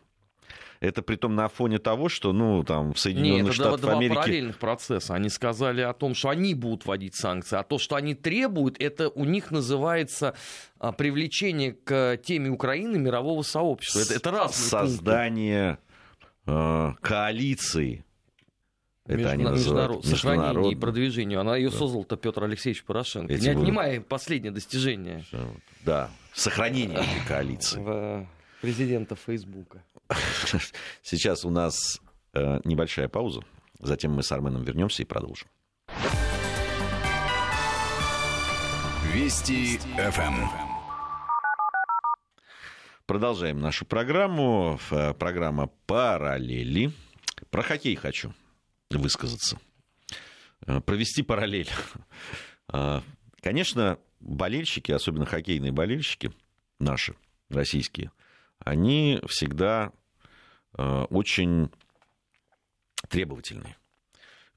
Это 0.86 1.02
при 1.02 1.16
том 1.16 1.36
на 1.36 1.48
фоне 1.48 1.80
того, 1.80 2.10
что, 2.10 2.32
ну, 2.32 2.64
там, 2.64 2.94
в 2.94 3.00
Соединенных 3.00 3.46
Нет, 3.46 3.54
Штатах 3.54 3.82
два, 3.82 3.94
Америки... 3.94 4.14
два 4.14 4.22
параллельных 4.22 4.60
процесса. 4.60 5.16
Они 5.16 5.30
сказали 5.30 5.82
о 5.82 5.94
том, 5.94 6.14
что 6.14 6.30
они 6.30 6.54
будут 6.54 6.86
вводить 6.86 7.16
санкции, 7.16 7.58
а 7.58 7.64
то, 7.64 7.78
что 7.78 7.96
они 7.96 8.14
требуют, 8.14 8.80
это 8.80 9.10
у 9.10 9.26
них 9.26 9.52
называется 9.52 10.36
а, 10.80 10.92
привлечение 10.92 11.74
к 11.74 12.18
теме 12.24 12.50
Украины 12.50 12.98
мирового 12.98 13.42
сообщества. 13.42 14.00
Это, 14.00 14.14
это 14.14 14.32
разные 14.32 14.70
Создание 14.70 15.78
э, 16.46 16.94
коалиции 17.02 18.06
это 19.06 19.18
Между, 19.18 19.30
они 19.34 19.44
называют 19.44 19.92
международ, 19.92 20.06
сохранение 20.06 20.72
и 20.72 20.76
продвижение. 20.76 21.40
Она 21.40 21.56
ее 21.58 21.70
да. 21.70 21.78
создал-то 21.78 22.18
Петр 22.18 22.44
Алексеевич 22.44 22.84
Порошенко. 22.84 23.32
Эти 23.32 23.44
не 23.44 23.50
отнимая 23.50 24.02
последнее 24.02 24.52
достижение. 24.52 25.24
Да, 25.84 26.10
сохранение 26.34 26.98
этой 26.98 27.28
коалиции. 27.28 28.28
Президента 28.66 29.16
Фейсбука. 29.16 29.84
Сейчас 31.04 31.46
у 31.46 31.52
нас 31.52 32.02
э, 32.34 32.62
небольшая 32.64 33.08
пауза. 33.08 33.42
Затем 33.80 34.14
мы 34.14 34.24
с 34.24 34.32
Арменом 34.32 34.64
вернемся 34.64 35.04
и 35.04 35.06
продолжим. 35.06 35.48
Вести 39.14 39.78
ФМ. 39.78 40.48
Продолжаем 43.06 43.60
нашу 43.60 43.86
программу. 43.86 44.80
Э, 44.90 45.14
программа 45.14 45.68
«Параллели». 45.86 46.92
Про 47.52 47.62
хоккей 47.62 47.96
хочу 47.96 48.34
высказаться. 48.90 49.60
Э, 50.66 50.82
провести 50.82 51.22
параллель. 51.22 51.70
Э, 52.74 53.02
конечно, 53.42 54.00
болельщики, 54.22 54.92
особенно 54.92 55.28
хоккейные 55.28 55.72
болельщики 55.72 56.32
наши, 56.80 57.14
российские– 57.52 58.10
они 58.66 59.22
всегда 59.28 59.94
э, 60.78 61.06
очень 61.10 61.70
требовательные. 63.08 63.78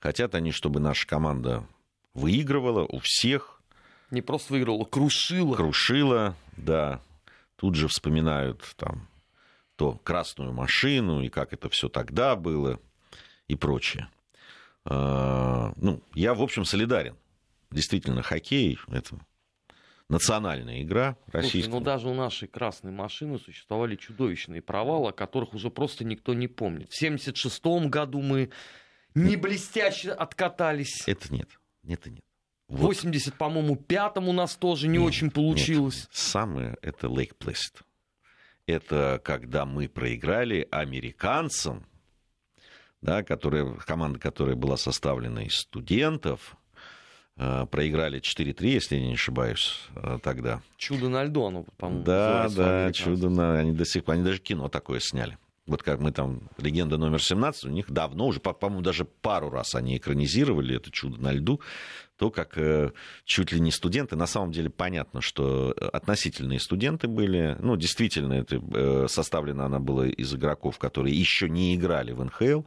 Хотят 0.01 0.35
они, 0.35 0.51
чтобы 0.51 0.81
наша 0.81 1.07
команда 1.07 1.67
выигрывала 2.15 2.85
у 2.85 2.99
всех. 3.01 3.63
Не 4.11 4.23
просто 4.23 4.55
выигрывала, 4.55 4.85
крушила. 4.85 5.55
Крушила, 5.55 6.37
да. 6.57 7.01
Тут 7.57 7.75
же 7.75 7.89
вспоминают 7.89 8.75
там 8.77 9.09
то 9.77 9.93
красную 9.93 10.53
машину 10.53 11.23
и 11.23 11.29
как 11.29 11.53
это 11.53 11.69
все 11.69 11.89
тогда 11.89 12.35
было 12.35 12.81
и 13.47 13.55
прочее. 13.55 14.09
Э, 14.87 15.73
ну, 15.77 16.03
я, 16.15 16.33
в 16.35 16.43
общем, 16.43 16.65
солидарен. 16.65 17.17
Действительно, 17.71 18.23
хоккей– 18.23 18.79
это 18.89 19.19
национальная 20.09 20.83
игра 20.83 21.17
российская. 21.29 21.71
Ну 21.71 21.81
даже 21.81 22.09
у 22.09 22.15
нашей 22.15 22.49
красной 22.49 22.93
машины 22.93 23.39
существовали 23.39 23.97
чудовищные 23.97 24.63
провалы, 24.63 25.11
о 25.11 25.13
которых 25.13 25.55
уже 25.55 25.71
просто 25.71 26.05
никто 26.05 26.35
не 26.35 26.49
помнит. 26.49 26.91
В 26.91 26.99
76 26.99 27.65
году 27.87 28.21
мы 28.21 28.51
не 29.15 29.37
блестяще 29.37 30.11
откатались. 30.13 31.07
Это 31.07 31.33
нет. 31.33 31.49
Это 31.87 32.11
нет. 32.11 32.25
В 32.69 32.83
80, 32.83 33.35
по-моему, 33.35 33.77
пятом 33.77 34.29
у 34.29 34.33
нас 34.33 34.55
тоже 34.57 34.89
не 34.89 34.99
нет, 34.99 35.07
очень 35.07 35.31
получилось. 35.31 36.01
Нет. 36.01 36.09
Самое 36.13 36.77
это 36.83 37.09
Лейк 37.09 37.35
Плэсид. 37.37 37.83
Это 38.67 39.21
когда 39.25 39.65
мы 39.65 39.89
проиграли 39.89 40.69
американцам, 40.71 41.87
да, 43.01 43.23
которая, 43.23 43.75
команда, 43.77 44.19
которая 44.19 44.55
была 44.55 44.77
составлена 44.77 45.45
из 45.45 45.55
студентов, 45.55 46.57
проиграли 47.71 48.21
4-3, 48.21 48.67
если 48.67 48.97
я 48.97 49.07
не 49.07 49.15
ошибаюсь, 49.15 49.81
э, 49.95 50.19
тогда. 50.23 50.61
Чудо 50.77 51.09
на 51.09 51.25
льду, 51.25 51.45
оно, 51.45 51.65
по-моему. 51.77 52.05
Да, 52.05 52.49
да, 52.49 52.93
чудо 52.93 53.29
на... 53.29 53.59
Они 53.59 53.73
до 53.73 53.85
сих 53.85 54.05
пор, 54.05 54.17
они 54.17 54.25
даже 54.25 54.39
кино 54.39 54.69
такое 54.69 55.01
сняли. 55.01 55.39
Вот 55.67 55.83
как 55.83 56.01
мы 56.01 56.13
там, 56.13 56.41
легенда 56.57 56.97
номер 56.97 57.23
17, 57.23 57.67
у 57.67 57.69
них 57.69 57.91
давно 57.91 58.27
уже, 58.27 58.41
по-моему, 58.41 58.83
даже 58.83 59.05
пару 59.05 59.51
раз 59.51 59.75
они 59.75 59.99
экранизировали 59.99 60.77
это 60.77 60.91
чудо 60.91 61.21
на 61.21 61.31
льду 61.31 61.61
то, 62.19 62.31
как 62.31 62.59
э, 62.59 62.91
чуть 63.25 63.53
ли 63.53 63.61
не 63.61 63.71
студенты, 63.71 64.17
на 64.17 64.27
самом 64.27 64.51
деле 64.51 64.71
понятно, 64.71 65.21
что 65.21 65.75
относительные 65.93 66.59
студенты 66.59 67.07
были, 67.07 67.57
ну, 67.61 67.77
действительно, 67.77 68.35
это 68.35 68.57
э, 68.57 69.07
составлено 69.09 69.65
она 69.65 69.79
была 69.79 70.09
из 70.09 70.35
игроков, 70.35 70.79
которые 70.79 71.19
еще 71.19 71.49
не 71.49 71.77
играли 71.77 72.11
в 72.13 72.25
НХЛ, 72.25 72.63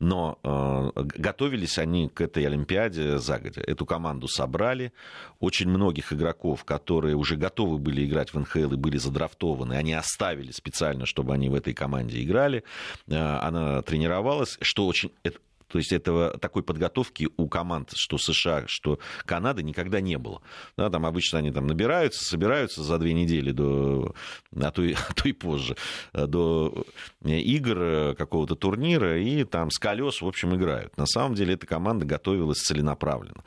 но 0.00 0.38
э, 0.42 1.02
готовились 1.16 1.78
они 1.78 2.08
к 2.08 2.20
этой 2.20 2.44
Олимпиаде 2.44 3.18
загодя. 3.18 3.62
Эту 3.62 3.86
команду 3.86 4.28
собрали, 4.28 4.92
очень 5.40 5.68
многих 5.68 6.12
игроков, 6.12 6.64
которые 6.64 7.16
уже 7.16 7.36
готовы 7.36 7.78
были 7.78 8.06
играть 8.06 8.34
в 8.34 8.38
НХЛ 8.38 8.74
и 8.74 8.76
были 8.76 8.98
задрафтованы, 8.98 9.74
они 9.74 9.94
оставили 9.94 10.52
специально, 10.52 11.06
чтобы 11.06 11.32
они 11.32 11.48
в 11.48 11.54
этой 11.54 11.72
команде 11.72 12.22
играли. 12.22 12.64
Она 13.10 13.82
тренировалась, 13.82 14.58
что 14.60 14.86
очень 14.86 15.10
то 15.70 15.78
есть 15.78 15.92
этого, 15.92 16.36
такой 16.38 16.62
подготовки 16.62 17.28
у 17.36 17.48
команд, 17.48 17.92
что 17.94 18.18
США, 18.18 18.64
что 18.66 18.98
Канады, 19.24 19.62
никогда 19.62 20.00
не 20.00 20.18
было. 20.18 20.42
Да, 20.76 20.90
там 20.90 21.06
обычно 21.06 21.38
они 21.38 21.52
там 21.52 21.66
набираются, 21.66 22.24
собираются 22.24 22.82
за 22.82 22.98
две 22.98 23.12
недели 23.12 23.52
до, 23.52 24.14
а 24.54 24.70
то 24.70 24.82
и, 24.82 24.94
а 25.08 25.14
то 25.14 25.28
и 25.28 25.32
позже, 25.32 25.76
до 26.12 26.84
игр 27.24 28.14
какого-то 28.16 28.56
турнира 28.56 29.18
и 29.18 29.44
там 29.44 29.70
с 29.70 29.78
колес, 29.78 30.20
в 30.20 30.26
общем, 30.26 30.54
играют. 30.56 30.96
На 30.96 31.06
самом 31.06 31.34
деле 31.34 31.54
эта 31.54 31.66
команда 31.66 32.04
готовилась 32.04 32.58
целенаправленно. 32.58 33.44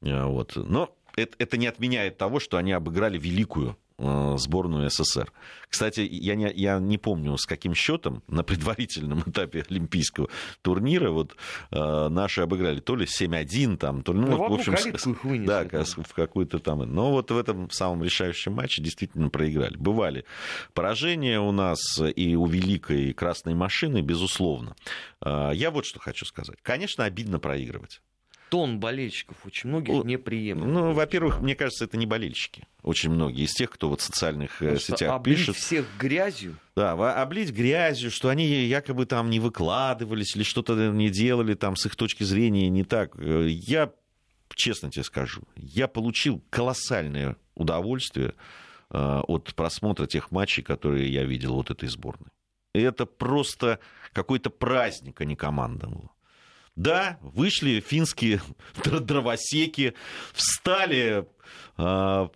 Вот. 0.00 0.56
Но 0.56 0.94
это, 1.16 1.36
это 1.38 1.56
не 1.56 1.66
отменяет 1.66 2.16
того, 2.18 2.40
что 2.40 2.56
они 2.56 2.72
обыграли 2.72 3.18
великую 3.18 3.76
Э, 3.76 3.85
сборную 3.98 4.90
СССР. 4.90 5.32
Кстати, 5.68 6.00
я 6.00 6.34
не, 6.34 6.52
я 6.52 6.78
не 6.78 6.98
помню, 6.98 7.36
с 7.36 7.46
каким 7.46 7.74
счетом 7.74 8.22
на 8.28 8.42
предварительном 8.42 9.20
этапе 9.26 9.64
Олимпийского 9.68 10.28
турнира 10.62 11.10
вот 11.10 11.36
э, 11.70 12.08
наши 12.08 12.42
обыграли 12.42 12.80
то 12.80 12.94
ли 12.96 13.06
7-1, 13.06 13.76
там, 13.78 14.02
то 14.02 14.12
ли, 14.12 14.20
ну, 14.20 14.28
ну 14.28 14.48
в 14.48 14.52
общем, 14.52 14.74
вынесли, 15.22 15.46
да, 15.46 15.64
в 15.84 16.14
какой-то 16.14 16.58
там. 16.58 16.80
Но 16.80 17.10
вот 17.10 17.30
в 17.30 17.38
этом 17.38 17.70
самом 17.70 18.04
решающем 18.04 18.52
матче 18.52 18.82
действительно 18.82 19.28
проиграли. 19.28 19.76
Бывали 19.76 20.24
поражения 20.74 21.40
у 21.40 21.52
нас 21.52 21.80
и 22.14 22.36
у 22.36 22.46
великой 22.46 23.12
красной 23.12 23.54
машины, 23.54 24.02
безусловно. 24.02 24.76
Э, 25.24 25.50
я 25.54 25.70
вот 25.70 25.86
что 25.86 25.98
хочу 25.98 26.24
сказать. 26.26 26.58
Конечно, 26.62 27.04
обидно 27.04 27.38
проигрывать 27.38 28.00
тон 28.48 28.78
болельщиков 28.80 29.36
очень 29.44 29.68
многих 29.68 30.04
не 30.04 30.16
приемлет. 30.18 30.66
Ну, 30.66 30.92
во-первых, 30.92 31.40
мне 31.40 31.54
кажется, 31.54 31.84
это 31.84 31.96
не 31.96 32.06
болельщики. 32.06 32.66
Очень 32.82 33.10
многие 33.10 33.44
из 33.44 33.52
тех, 33.52 33.70
кто 33.70 33.88
вот 33.88 34.00
в 34.00 34.04
социальных 34.04 34.62
э, 34.62 34.76
Потому 34.76 34.78
сетях 34.78 35.12
облить 35.12 35.38
пишет. 35.38 35.56
всех 35.56 35.86
грязью. 35.98 36.56
Да, 36.76 36.92
облить 37.20 37.50
грязью, 37.50 38.10
что 38.10 38.28
они 38.28 38.46
якобы 38.46 39.06
там 39.06 39.30
не 39.30 39.40
выкладывались 39.40 40.36
или 40.36 40.42
что-то 40.42 40.90
не 40.90 41.10
делали 41.10 41.54
там 41.54 41.76
с 41.76 41.86
их 41.86 41.96
точки 41.96 42.22
зрения 42.22 42.68
не 42.68 42.84
так. 42.84 43.16
Э, 43.18 43.46
я 43.48 43.92
честно 44.54 44.90
тебе 44.90 45.04
скажу, 45.04 45.42
я 45.56 45.88
получил 45.88 46.42
колоссальное 46.50 47.36
удовольствие 47.54 48.34
э, 48.90 49.20
от 49.26 49.54
просмотра 49.54 50.06
тех 50.06 50.30
матчей, 50.30 50.62
которые 50.62 51.12
я 51.12 51.24
видел 51.24 51.54
вот 51.54 51.70
этой 51.70 51.88
сборной. 51.88 52.30
Это 52.72 53.06
просто 53.06 53.80
какой-то 54.12 54.50
праздник, 54.50 55.20
а 55.20 55.24
не 55.24 55.34
команда 55.34 55.86
была. 55.88 56.10
Да, 56.76 57.18
вышли 57.22 57.80
финские 57.80 58.40
дровосеки, 58.84 59.94
встали 60.34 61.26
в 61.76 62.30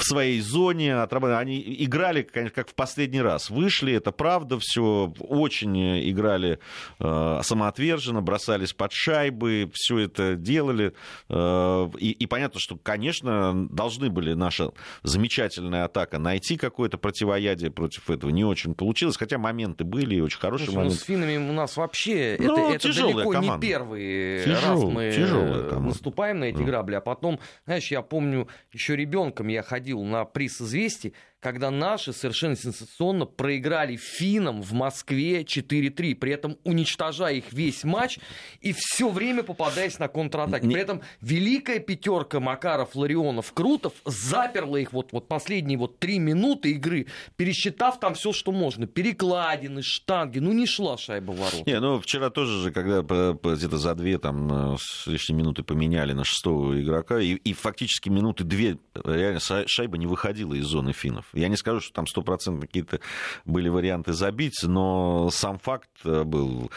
своей 0.00 0.40
зоне, 0.40 0.96
они 1.00 1.62
играли, 1.78 2.22
конечно, 2.22 2.54
как 2.54 2.70
в 2.70 2.74
последний 2.74 3.20
раз. 3.20 3.50
Вышли, 3.50 3.92
это 3.92 4.12
правда, 4.12 4.58
все 4.60 5.12
очень 5.20 6.10
играли 6.10 6.58
а, 6.98 7.40
самоотверженно, 7.42 8.22
бросались 8.22 8.72
под 8.72 8.92
шайбы, 8.92 9.70
все 9.74 9.98
это 9.98 10.34
делали. 10.34 10.94
А, 11.28 11.90
и, 11.98 12.10
и 12.10 12.26
понятно, 12.26 12.58
что, 12.60 12.76
конечно, 12.76 13.68
должны 13.68 14.10
были 14.10 14.34
наша 14.34 14.72
замечательная 15.02 15.84
атака 15.84 16.18
найти 16.18 16.56
какое-то 16.56 16.98
противоядие 16.98 17.70
против 17.70 18.10
этого. 18.10 18.30
Не 18.30 18.44
очень 18.44 18.74
получилось, 18.74 19.16
хотя 19.16 19.38
моменты 19.38 19.84
были, 19.84 20.16
и 20.16 20.20
очень 20.20 20.40
хорошие 20.40 20.66
Слушай, 20.66 20.76
моменты. 20.76 20.96
Ну, 20.96 21.00
с 21.00 21.06
финнами 21.06 21.36
у 21.36 21.52
нас 21.52 21.76
вообще 21.76 22.36
ну, 22.38 22.70
это, 22.70 22.88
это 22.88 23.02
далеко 23.02 23.30
команда. 23.30 23.54
не 23.54 23.70
первый 23.70 24.44
Тяжел, 24.44 24.92
раз 24.92 25.72
мы 25.72 25.80
наступаем 25.80 26.40
на 26.40 26.44
эти 26.44 26.62
грабли. 26.62 26.94
А 26.94 27.00
потом, 27.00 27.38
знаешь, 27.66 27.90
я 27.90 28.02
помню, 28.02 28.48
еще 28.72 28.96
ребенком 28.96 29.48
я 29.48 29.62
ходил 29.62 30.02
на 30.02 30.24
приз 30.24 30.60
известий, 30.60 31.14
когда 31.40 31.70
наши 31.70 32.12
совершенно 32.12 32.54
сенсационно 32.54 33.24
проиграли 33.24 33.96
финам 33.96 34.62
в 34.62 34.72
Москве 34.72 35.42
4-3, 35.42 36.14
при 36.14 36.32
этом 36.32 36.58
уничтожая 36.64 37.34
их 37.34 37.52
весь 37.52 37.82
матч 37.82 38.18
и 38.60 38.74
все 38.76 39.08
время 39.08 39.42
попадаясь 39.42 39.98
на 39.98 40.08
контратаки. 40.08 40.68
При 40.68 40.80
этом 40.80 41.00
великая 41.20 41.78
пятерка 41.80 42.40
Макаров, 42.40 42.94
Ларионов, 42.94 43.52
Крутов 43.52 43.94
заперла 44.04 44.80
их 44.80 44.92
вот, 44.92 45.12
вот 45.12 45.28
последние 45.28 45.78
вот 45.78 45.98
три 45.98 46.18
минуты 46.18 46.72
игры, 46.72 47.06
пересчитав 47.36 47.98
там 47.98 48.14
все, 48.14 48.32
что 48.32 48.52
можно. 48.52 48.86
Перекладины, 48.86 49.82
штанги. 49.82 50.38
Ну, 50.38 50.52
не 50.52 50.66
шла 50.66 50.98
шайба 50.98 51.32
в 51.32 51.38
ворот. 51.38 51.66
Не, 51.66 51.80
ну, 51.80 52.00
вчера 52.00 52.30
тоже 52.30 52.60
же, 52.60 52.70
когда 52.70 53.00
где-то 53.00 53.78
за 53.78 53.94
две 53.94 54.18
там 54.18 54.76
с 54.78 55.06
лишней 55.06 55.36
минуты 55.36 55.62
поменяли 55.62 56.12
на 56.12 56.24
шестого 56.24 56.80
игрока, 56.80 57.18
и, 57.18 57.34
и 57.34 57.54
фактически 57.54 58.10
минуты 58.10 58.44
две 58.44 58.78
реально 59.04 59.40
шайба 59.66 59.96
не 59.96 60.06
выходила 60.06 60.54
из 60.54 60.66
зоны 60.66 60.92
финнов. 60.92 61.29
Я 61.32 61.48
не 61.48 61.56
скажу, 61.56 61.80
что 61.80 61.92
там 61.92 62.06
стопроцентно 62.06 62.66
какие-то 62.66 63.00
были 63.44 63.68
варианты 63.68 64.12
забить, 64.12 64.62
но 64.62 65.30
сам 65.30 65.58
факт 65.58 65.90
э, 66.04 66.24
был... 66.24 66.70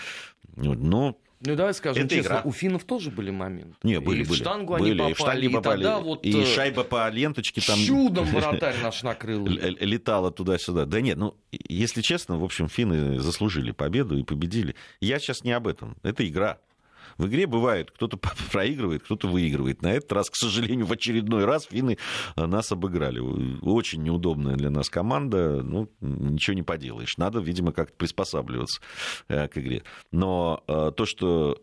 Ну, 0.55 1.17
ну, 1.45 1.55
давай 1.55 1.74
скажем 1.74 2.05
это 2.05 2.15
честно, 2.15 2.29
игра. 2.29 2.41
у 2.45 2.51
финнов 2.53 2.86
тоже 2.86 3.12
были 3.12 3.29
моменты. 3.29 3.75
Не, 3.83 4.00
были, 4.00 4.22
и 4.22 4.24
были. 4.24 4.39
в 4.39 4.41
штангу 4.41 4.77
были, 4.77 5.01
они 5.01 5.13
попали, 5.13 5.45
и, 5.45 5.50
и 5.50 5.53
попали. 5.53 5.83
тогда 5.83 6.00
вот... 6.00 6.25
И 6.25 6.41
э, 6.41 6.45
шайба 6.45 6.86
по 6.86 7.10
ленточке 7.10 7.60
там... 7.60 7.77
Чудом 7.79 8.25
вратарь 8.31 8.75
наш 8.81 9.03
накрыл. 9.03 9.45
Летала 9.45 10.31
туда-сюда. 10.31 10.86
Да 10.86 11.01
нет, 11.01 11.17
ну, 11.17 11.36
если 11.51 12.01
честно, 12.01 12.38
в 12.38 12.45
общем, 12.45 12.69
финны 12.69 13.19
заслужили 13.19 13.72
победу 13.72 14.17
и 14.17 14.24
победили. 14.24 14.75
Я 15.01 15.19
сейчас 15.19 15.43
не 15.43 15.51
об 15.51 15.67
этом. 15.67 15.98
Это 16.01 16.25
игра. 16.25 16.60
В 17.17 17.27
игре 17.27 17.48
бывает, 17.48 17.91
кто-то 17.91 18.17
проигрывает, 18.51 19.03
кто-то 19.03 19.27
выигрывает. 19.27 19.82
На 19.82 19.93
этот 19.93 20.12
раз, 20.12 20.29
к 20.29 20.36
сожалению, 20.36 20.86
в 20.86 20.91
очередной 20.91 21.46
раз 21.46 21.65
финны 21.65 21.98
э, 22.36 22.46
нас 22.46 22.72
обыграли. 22.72 23.20
Очень 23.62 24.03
неудобная 24.03 24.55
для 24.55 24.70
нас 24.70 24.89
команда, 24.89 25.62
ну, 25.63 25.89
ничего 26.01 26.55
не 26.55 26.63
поделаешь. 26.63 27.17
Надо, 27.17 27.39
видимо, 27.39 27.72
как-то 27.72 27.96
приспосабливаться 27.96 28.82
э, 29.27 29.48
к 29.48 29.58
игре. 29.58 29.84
Но 30.12 30.63
э, 30.67 30.91
то, 30.96 31.05
что 31.05 31.58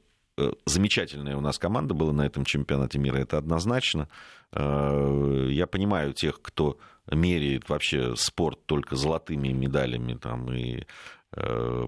замечательная 0.64 1.36
у 1.36 1.42
нас 1.42 1.58
команда 1.58 1.92
была 1.92 2.14
на 2.14 2.24
этом 2.24 2.46
чемпионате 2.46 2.98
мира, 2.98 3.18
это 3.18 3.36
однозначно. 3.36 4.08
Я 4.54 5.66
понимаю 5.70 6.14
тех, 6.14 6.40
кто 6.40 6.78
меряет 7.10 7.68
вообще 7.68 8.14
спорт 8.16 8.64
только 8.64 8.96
золотыми 8.96 9.48
медалями 9.48 10.14
там, 10.14 10.50
и 10.52 10.84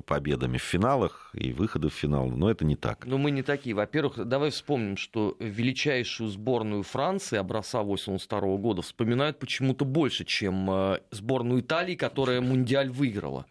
победами 0.07 0.57
в 0.57 0.63
финалах 0.63 1.31
и 1.35 1.53
выходы 1.53 1.89
в 1.89 1.93
финал, 1.93 2.29
но 2.29 2.51
это 2.51 2.65
не 2.65 2.77
так. 2.77 3.07
Но 3.07 3.19
мы 3.19 3.33
не 3.33 3.43
такие. 3.43 3.75
Во-первых, 3.75 4.25
давай 4.25 4.51
вспомним, 4.51 4.97
что 4.97 5.37
величайшую 5.41 6.31
сборную 6.31 6.85
Франции 6.85 7.39
образца 7.39 7.83
82 7.83 8.41
года 8.59 8.83
вспоминают 8.83 9.41
почему-то 9.41 9.85
больше, 9.85 10.25
чем 10.25 10.71
э, 10.71 11.01
сборную 11.11 11.61
Италии, 11.61 11.97
которая 11.97 12.41
Мундиаль 12.41 12.91
выиграла. 12.91 13.47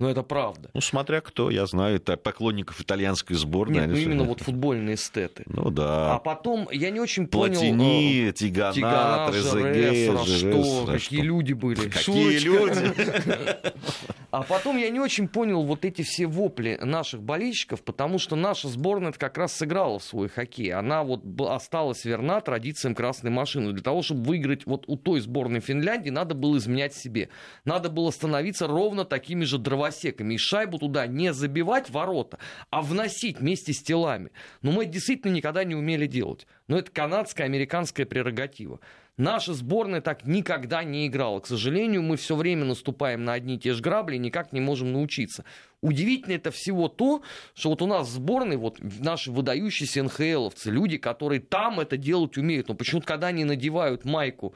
Но 0.00 0.08
это 0.08 0.22
правда. 0.22 0.70
Ну, 0.72 0.80
смотря 0.80 1.20
кто, 1.20 1.50
я 1.50 1.66
знаю 1.66 2.00
поклонников 2.00 2.80
итальянской 2.80 3.36
сборной. 3.36 3.80
Нет, 3.80 3.88
ну 3.90 3.96
именно 3.96 4.24
вот 4.24 4.40
футбольные 4.40 4.94
эстеты. 4.94 5.44
Ну 5.46 5.70
да. 5.70 6.14
А 6.14 6.18
потом, 6.18 6.68
я 6.72 6.88
не 6.88 7.00
очень 7.00 7.26
понял... 7.26 7.60
Платини, 7.60 8.30
э, 8.30 8.32
Тигана, 8.32 8.72
Тигана 8.72 9.30
Трезеге, 9.30 10.16
что, 10.24 10.86
какие 10.86 11.20
люди 11.20 11.52
были. 11.52 11.90
Какие 11.90 12.38
люди. 12.38 12.94
А 14.30 14.42
потом 14.42 14.76
я 14.76 14.90
не 14.90 15.00
очень 15.00 15.28
понял 15.28 15.64
вот 15.64 15.84
эти 15.84 16.02
все 16.02 16.26
вопли 16.26 16.78
наших 16.80 17.22
болельщиков, 17.22 17.82
потому 17.82 18.18
что 18.18 18.36
наша 18.36 18.68
сборная 18.68 19.12
как 19.12 19.36
раз 19.36 19.54
сыграла 19.54 19.98
в 19.98 20.04
свой 20.04 20.28
хоккей. 20.28 20.72
Она 20.72 21.02
вот 21.02 21.22
осталась 21.40 22.04
верна 22.04 22.40
традициям 22.40 22.94
красной 22.94 23.30
машины. 23.30 23.72
Для 23.72 23.82
того, 23.82 24.02
чтобы 24.02 24.22
выиграть 24.22 24.66
вот 24.66 24.84
у 24.86 24.96
той 24.96 25.20
сборной 25.20 25.60
Финляндии, 25.60 26.10
надо 26.10 26.34
было 26.34 26.58
изменять 26.58 26.94
себе. 26.94 27.28
Надо 27.64 27.90
было 27.90 28.10
становиться 28.10 28.68
ровно 28.68 29.04
такими 29.04 29.44
же 29.44 29.58
дровосеками. 29.58 30.34
И 30.34 30.38
шайбу 30.38 30.78
туда 30.78 31.06
не 31.08 31.32
забивать 31.32 31.90
ворота, 31.90 32.38
а 32.70 32.82
вносить 32.82 33.40
вместе 33.40 33.72
с 33.72 33.82
телами. 33.82 34.30
Но 34.62 34.70
мы 34.70 34.84
это 34.84 34.92
действительно 34.92 35.32
никогда 35.32 35.64
не 35.64 35.74
умели 35.74 36.06
делать. 36.06 36.46
Но 36.68 36.78
это 36.78 36.90
канадская, 36.92 37.46
американская 37.46 38.06
прерогатива. 38.06 38.78
Наша 39.20 39.52
сборная 39.52 40.00
так 40.00 40.24
никогда 40.24 40.82
не 40.82 41.06
играла. 41.06 41.40
К 41.40 41.46
сожалению, 41.46 42.00
мы 42.00 42.16
все 42.16 42.34
время 42.34 42.64
наступаем 42.64 43.22
на 43.22 43.34
одни 43.34 43.56
и 43.56 43.58
те 43.58 43.74
же 43.74 43.82
грабли 43.82 44.16
и 44.16 44.18
никак 44.18 44.54
не 44.54 44.60
можем 44.60 44.94
научиться. 44.94 45.44
Удивительно 45.82 46.32
это 46.32 46.50
всего 46.50 46.88
то, 46.88 47.22
что 47.52 47.68
вот 47.68 47.82
у 47.82 47.86
нас 47.86 48.08
в 48.08 48.12
сборной 48.12 48.56
вот 48.56 48.78
наши 48.80 49.30
выдающиеся 49.30 50.04
НХЛовцы, 50.04 50.70
люди, 50.70 50.96
которые 50.96 51.42
там 51.42 51.80
это 51.80 51.98
делать 51.98 52.38
умеют, 52.38 52.68
но 52.68 52.74
почему-то 52.74 53.06
когда 53.06 53.26
они 53.26 53.44
надевают 53.44 54.06
майку 54.06 54.54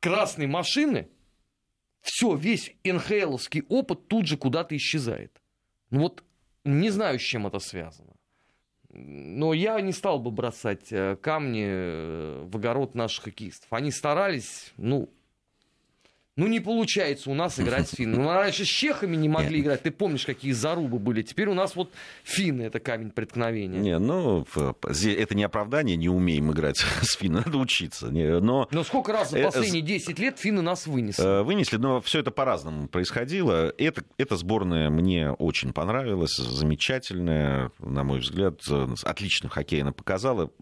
красной 0.00 0.48
машины, 0.48 1.08
все, 2.00 2.34
весь 2.34 2.72
НХЛовский 2.82 3.62
опыт 3.68 4.08
тут 4.08 4.26
же 4.26 4.36
куда-то 4.36 4.76
исчезает. 4.76 5.40
Ну 5.90 6.00
вот 6.00 6.24
не 6.64 6.90
знаю, 6.90 7.20
с 7.20 7.22
чем 7.22 7.46
это 7.46 7.60
связано. 7.60 8.17
Но 9.00 9.52
я 9.52 9.80
не 9.80 9.92
стал 9.92 10.18
бы 10.18 10.30
бросать 10.30 10.88
э, 10.90 11.16
камни 11.16 11.64
э, 11.66 12.42
в 12.44 12.56
огород 12.56 12.94
наших 12.94 13.24
хоккеистов. 13.24 13.72
Они 13.72 13.92
старались, 13.92 14.72
ну, 14.76 15.08
ну, 16.38 16.46
не 16.46 16.60
получается 16.60 17.30
у 17.30 17.34
нас 17.34 17.58
играть 17.58 17.88
с 17.88 17.90
финнами. 17.96 18.22
Мы 18.22 18.32
раньше 18.32 18.64
с 18.64 18.68
чехами 18.68 19.16
не 19.16 19.28
могли 19.28 19.56
Нет. 19.56 19.64
играть. 19.64 19.82
Ты 19.82 19.90
помнишь, 19.90 20.24
какие 20.24 20.52
зарубы 20.52 21.00
были. 21.00 21.22
Теперь 21.22 21.48
у 21.48 21.54
нас 21.54 21.74
вот 21.74 21.92
финны— 22.22 22.62
это 22.64 22.78
камень 22.78 23.10
преткновения. 23.10 23.80
Не, 23.80 23.98
ну, 23.98 24.46
это 24.84 25.34
не 25.34 25.42
оправдание, 25.42 25.96
не 25.96 26.08
умеем 26.08 26.52
играть 26.52 26.76
с 27.02 27.16
финнами. 27.16 27.42
Надо 27.44 27.58
учиться. 27.58 28.08
Но, 28.08 28.68
но 28.70 28.84
сколько 28.84 29.12
раз 29.12 29.30
за 29.30 29.38
э, 29.38 29.44
последние 29.44 29.82
10 29.82 30.16
лет 30.20 30.38
финны 30.38 30.62
нас 30.62 30.86
вынесли? 30.86 31.24
Э, 31.24 31.42
вынесли, 31.42 31.76
но 31.76 32.00
все 32.00 32.20
это 32.20 32.30
по-разному 32.30 32.86
происходило. 32.86 33.74
Это, 33.76 34.04
эта 34.16 34.36
сборная 34.36 34.90
мне 34.90 35.32
очень 35.32 35.72
понравилась. 35.72 36.36
Замечательная, 36.36 37.72
на 37.80 38.04
мой 38.04 38.20
взгляд. 38.20 38.60
Отлично 39.02 39.48
хоккей 39.48 39.82
она 39.82 39.90
показала. 39.90 40.52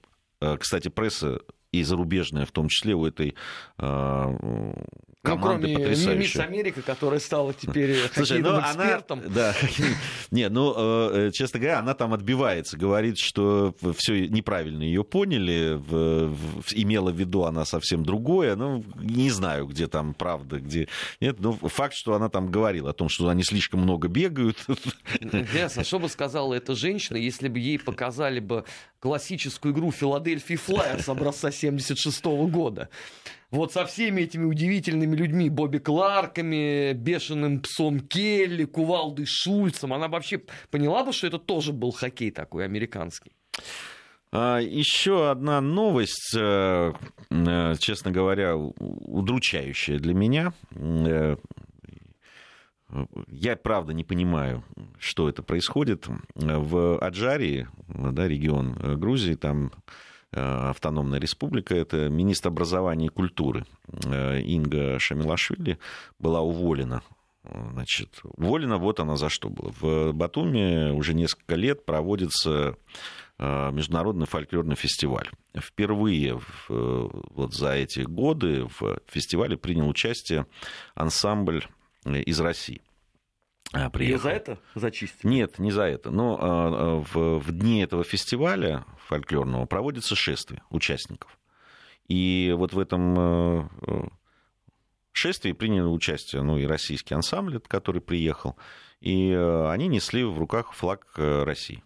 Э, 0.40 0.56
кстати, 0.56 0.88
пресса 0.88 1.40
и 1.70 1.82
зарубежная, 1.82 2.46
в 2.46 2.52
том 2.52 2.68
числе 2.68 2.94
у 2.94 3.04
этой 3.04 3.34
команды 5.22 5.68
ну, 5.68 5.74
кроме 5.74 5.79
потрясающая. 5.79 6.14
Мисс 6.14 6.37
Америка, 6.37 6.83
которая 6.83 7.20
стала 7.20 7.52
теперь 7.55 7.96
Слушай, 8.14 8.40
ну, 8.40 8.61
экспертом. 8.61 9.20
Она, 9.20 9.29
да, 9.35 9.55
не, 10.31 10.48
ну, 10.48 10.74
э, 10.76 11.31
честно 11.33 11.59
говоря, 11.59 11.79
она 11.81 11.94
там 11.94 12.14
отбивается, 12.14 12.76
говорит, 12.76 13.18
что 13.18 13.74
все 13.96 14.29
неправильно 14.29 14.83
ее 14.83 15.05
поняли, 15.05 15.74
в, 15.74 16.29
в, 16.29 16.72
имела 16.72 17.11
в 17.11 17.16
виду 17.16 17.44
она 17.44 17.64
совсем 17.64 18.05
другое, 18.05 18.57
ну, 18.57 18.85
не 18.96 19.31
знаю, 19.31 19.66
где 19.66 19.87
там 19.87 20.14
правда, 20.14 20.61
где 20.61 20.88
нет, 21.20 21.40
но 21.40 21.52
факт, 21.52 21.94
что 21.94 22.14
она 22.14 22.29
там 22.29 22.50
говорила 22.50 22.90
о 22.90 22.94
том, 22.94 23.09
что 23.09 23.29
они 23.29 23.42
слишком 23.42 23.81
много 23.81 24.09
бегают. 24.09 24.59
Ясно, 25.52 25.85
что 25.85 25.98
бы 25.98 26.09
сказала 26.09 26.55
эта 26.55 26.74
женщина, 26.74 27.16
если 27.16 27.48
бы 27.48 27.59
ей 27.59 27.79
показали 27.79 28.40
бы 28.40 28.64
классическую 29.00 29.72
игру 29.72 29.90
Филадельфии 29.92 30.57
Флайерс 30.57 31.09
образца 31.09 31.50
76 31.50 32.24
года 32.24 32.88
вот 33.50 33.72
со 33.72 33.85
всеми 33.87 34.22
этими 34.22 34.44
удивительными 34.44 35.14
людьми, 35.14 35.50
Бобби 35.50 35.78
Кларками, 35.78 36.92
бешеным 36.92 37.61
псом 37.61 38.00
Келли, 38.00 38.64
Кувалдой 38.64 39.26
Шульцем, 39.26 39.92
она 39.92 40.09
вообще 40.09 40.42
поняла 40.70 41.04
бы, 41.04 41.12
что 41.12 41.26
это 41.26 41.38
тоже 41.38 41.72
был 41.72 41.92
хоккей 41.92 42.30
такой 42.30 42.64
американский? 42.64 43.32
А, 44.32 44.59
Еще 44.59 45.30
одна 45.30 45.61
новость, 45.61 46.35
э, 46.37 46.92
э, 47.30 47.74
честно 47.78 48.11
говоря, 48.11 48.56
удручающая 48.56 49.98
для 49.98 50.14
меня. 50.14 50.52
Э, 50.74 51.37
я, 53.28 53.56
правда, 53.56 53.92
не 53.92 54.04
понимаю, 54.04 54.64
что 54.98 55.28
это 55.28 55.42
происходит. 55.42 56.06
В 56.35 56.98
Аджарии, 56.98 57.66
да, 57.88 58.28
регион 58.28 58.74
Грузии, 58.98 59.35
там 59.35 59.72
автономная 60.37 61.18
республика. 61.18 61.75
Это 61.75 62.09
министр 62.09 62.49
образования 62.49 63.07
и 63.07 63.11
культуры 63.11 63.64
Инга 64.03 64.99
Шамилашвили 64.99 65.79
была 66.18 66.40
уволена 66.40 67.03
Значит, 67.72 68.20
уволена 68.22 68.77
вот 68.79 69.01
она 69.01 69.16
за 69.16 69.29
что 69.29 69.49
была. 69.49 69.70
В 69.81 70.12
Батуми 70.12 70.90
уже 70.90 71.14
несколько 71.14 71.55
лет 71.55 71.85
проводится 71.85 72.77
э, 73.38 73.70
международный 73.70 74.27
фольклорный 74.27 74.75
фестиваль. 74.75 75.31
Впервые 75.57 76.40
вот 76.68 77.55
за 77.55 77.75
эти 77.75 78.01
годы 78.01 78.66
в 78.79 78.99
фестивале 79.07 79.57
принял 79.57 79.88
участие 79.88 80.46
ансамбль 80.94 81.64
из 82.05 82.40
России. 82.40 82.81
А, 83.72 83.90
приехал. 83.90 84.18
И 84.18 84.22
за 84.22 84.31
это 84.31 84.59
зачистили? 84.74 85.31
Нет, 85.31 85.59
не 85.59 85.70
за 85.70 85.83
это. 85.83 86.11
Но 86.11 86.38
а, 86.40 87.00
в, 87.00 87.38
в 87.40 87.52
дни 87.52 87.81
этого 87.81 88.05
фестиваля 88.05 88.85
фольклорного 89.07 89.66
проводится 89.66 90.14
шествие 90.14 90.62
участников. 90.70 91.38
И 92.09 92.55
вот 92.57 92.72
в 92.72 92.79
этом 92.79 93.14
э, 93.18 93.68
шествии 95.12 95.52
приняли 95.52 95.87
участие 95.87 96.42
ну, 96.42 96.57
и 96.59 96.64
российский 96.64 97.14
ансамбль, 97.14 97.59
который 97.61 98.00
приехал, 98.00 98.57
и 99.00 99.31
э, 99.31 99.70
они 99.70 99.88
несли 99.88 100.22
в 100.22 100.38
руках 100.38 100.72
флаг 100.72 101.07
э, 101.16 101.42
России. 101.42 101.83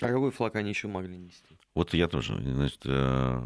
А 0.00 0.08
какой 0.08 0.30
флаг 0.30 0.56
они 0.56 0.70
еще 0.70 0.88
могли 0.88 1.16
нести? 1.16 1.58
Вот 1.74 1.94
я 1.94 2.08
тоже, 2.08 2.40
значит, 2.40 2.80
э, 2.84 3.42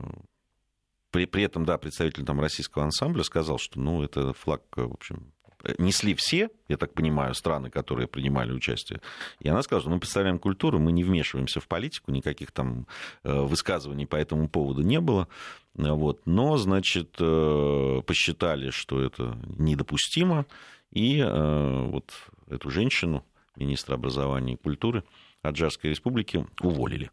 при, 1.11 1.27
при 1.27 1.43
этом, 1.43 1.65
да, 1.65 1.79
представитель 1.79 2.25
там 2.25 2.41
российского 2.41 2.85
ансамбля 2.85 3.23
сказал, 3.23 3.59
что, 3.59 3.81
ну, 3.81 4.03
это 4.03 4.35
флаг, 4.35 4.63
в 4.77 4.93
общем, 4.93 5.33
несли 5.79 6.15
все, 6.15 6.51
я 6.69 6.77
так 6.77 6.95
понимаю, 6.95 7.35
страны, 7.35 7.71
которые 7.71 8.07
принимали 8.07 8.53
участие. 8.53 9.01
И 9.41 9.49
она 9.49 9.63
сказала, 9.63 9.83
что 9.83 9.91
мы 9.91 9.99
представляем 9.99 10.39
культуру, 10.39 10.79
мы 10.79 10.93
не 10.93 11.05
вмешиваемся 11.05 11.61
в 11.61 11.69
политику, 11.69 12.13
никаких 12.13 12.53
там 12.53 12.87
высказываний 13.25 14.07
по 14.07 14.17
этому 14.17 14.49
поводу 14.49 14.83
не 14.83 15.01
было. 15.01 15.29
Вот. 15.75 16.27
Но, 16.27 16.57
значит, 16.57 17.17
э, 17.21 18.03
посчитали, 18.07 18.71
что 18.71 19.01
это 19.01 19.39
недопустимо, 19.59 20.47
и 20.91 21.19
э, 21.19 21.87
вот 21.87 22.13
эту 22.49 22.71
женщину, 22.71 23.25
министра 23.57 23.95
образования 23.95 24.55
и 24.55 24.57
культуры 24.57 25.05
Аджарской 25.43 25.91
республики, 25.91 26.47
уволили. 26.61 27.11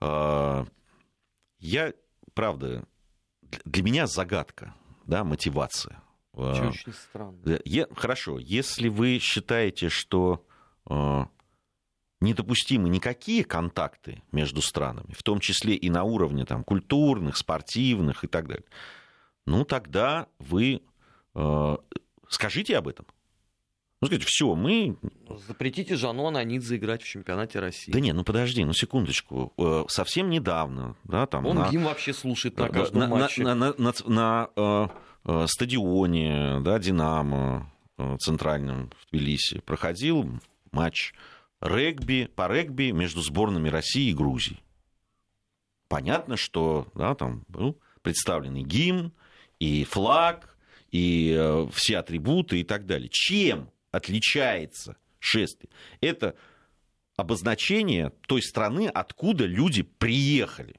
Я, 0.00 1.92
правда, 2.34 2.84
для 3.64 3.82
меня 3.82 4.06
загадка, 4.06 4.74
да, 5.06 5.24
мотивация. 5.24 6.00
А, 6.38 6.68
очень 6.68 6.92
странно. 6.92 7.58
Хорошо, 7.96 8.38
если 8.38 8.88
вы 8.88 9.18
считаете, 9.18 9.88
что 9.88 10.46
а, 10.86 11.28
недопустимы 12.20 12.88
никакие 12.88 13.44
контакты 13.44 14.22
между 14.32 14.62
странами, 14.62 15.12
в 15.12 15.22
том 15.22 15.40
числе 15.40 15.74
и 15.74 15.90
на 15.90 16.04
уровне 16.04 16.44
там, 16.44 16.64
культурных, 16.64 17.36
спортивных 17.36 18.24
и 18.24 18.26
так 18.26 18.48
далее, 18.48 18.66
ну 19.46 19.64
тогда 19.64 20.26
вы 20.38 20.82
э, 21.34 21.76
скажите 22.28 22.76
об 22.76 22.88
этом. 22.88 23.06
Ну, 24.00 24.06
скажите, 24.06 24.26
все, 24.28 24.54
мы... 24.54 24.96
Запретите 25.48 25.96
Жану 25.96 26.28
Ананидзе 26.28 26.76
играть 26.76 27.02
в 27.02 27.08
чемпионате 27.08 27.58
России. 27.58 27.90
Да 27.90 27.98
нет, 27.98 28.14
ну 28.14 28.22
подожди, 28.22 28.64
ну 28.64 28.72
секундочку. 28.72 29.52
Э, 29.58 29.84
совсем 29.88 30.30
недавно, 30.30 30.96
да, 31.04 31.26
там... 31.26 31.46
Он 31.46 31.56
на... 31.56 31.70
гимн 31.70 31.84
вообще 31.84 32.12
слушает 32.12 32.56
на 32.58 32.68
каждом 32.68 33.00
на, 33.00 33.08
матче. 33.08 33.42
На, 33.42 33.54
на, 33.54 33.74
на, 33.76 33.92
на 34.06 34.50
э, 34.54 34.60
э, 34.60 34.88
стадионе, 35.46 36.60
да, 36.60 36.78
Динамо 36.78 37.70
э, 37.98 38.16
центральном 38.18 38.90
в 38.98 39.10
Тбилиси 39.10 39.60
проходил 39.60 40.40
матч 40.72 41.12
регби, 41.60 42.30
по 42.34 42.48
регби 42.48 42.90
между 42.90 43.20
сборными 43.22 43.68
России 43.68 44.10
и 44.10 44.14
Грузии. 44.14 44.60
Понятно, 45.88 46.36
что 46.36 46.88
да, 46.94 47.14
там 47.14 47.44
был 47.48 47.80
представлен 48.02 48.56
и 48.56 48.62
гимн, 48.62 49.12
и 49.58 49.84
флаг, 49.84 50.56
и 50.90 51.34
э, 51.36 51.68
все 51.72 51.98
атрибуты 51.98 52.60
и 52.60 52.64
так 52.64 52.86
далее. 52.86 53.08
Чем 53.10 53.70
отличается 53.90 54.96
шествие? 55.18 55.70
Это 56.00 56.34
обозначение 57.16 58.12
той 58.26 58.42
страны, 58.42 58.88
откуда 58.88 59.44
люди 59.44 59.82
приехали. 59.82 60.76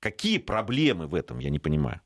Какие 0.00 0.38
проблемы 0.38 1.06
в 1.06 1.14
этом, 1.14 1.38
я 1.38 1.50
не 1.50 1.58
понимаю. 1.58 2.00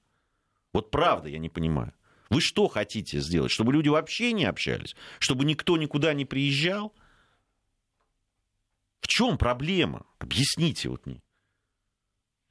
Вот 0.76 0.90
правда, 0.90 1.30
я 1.30 1.38
не 1.38 1.48
понимаю. 1.48 1.94
Вы 2.28 2.42
что 2.42 2.68
хотите 2.68 3.20
сделать? 3.20 3.50
Чтобы 3.50 3.72
люди 3.72 3.88
вообще 3.88 4.32
не 4.32 4.44
общались? 4.44 4.94
Чтобы 5.18 5.46
никто 5.46 5.78
никуда 5.78 6.12
не 6.12 6.26
приезжал? 6.26 6.92
В 9.00 9.08
чем 9.08 9.38
проблема? 9.38 10.04
Объясните 10.18 10.90
вот 10.90 11.06
мне. 11.06 11.22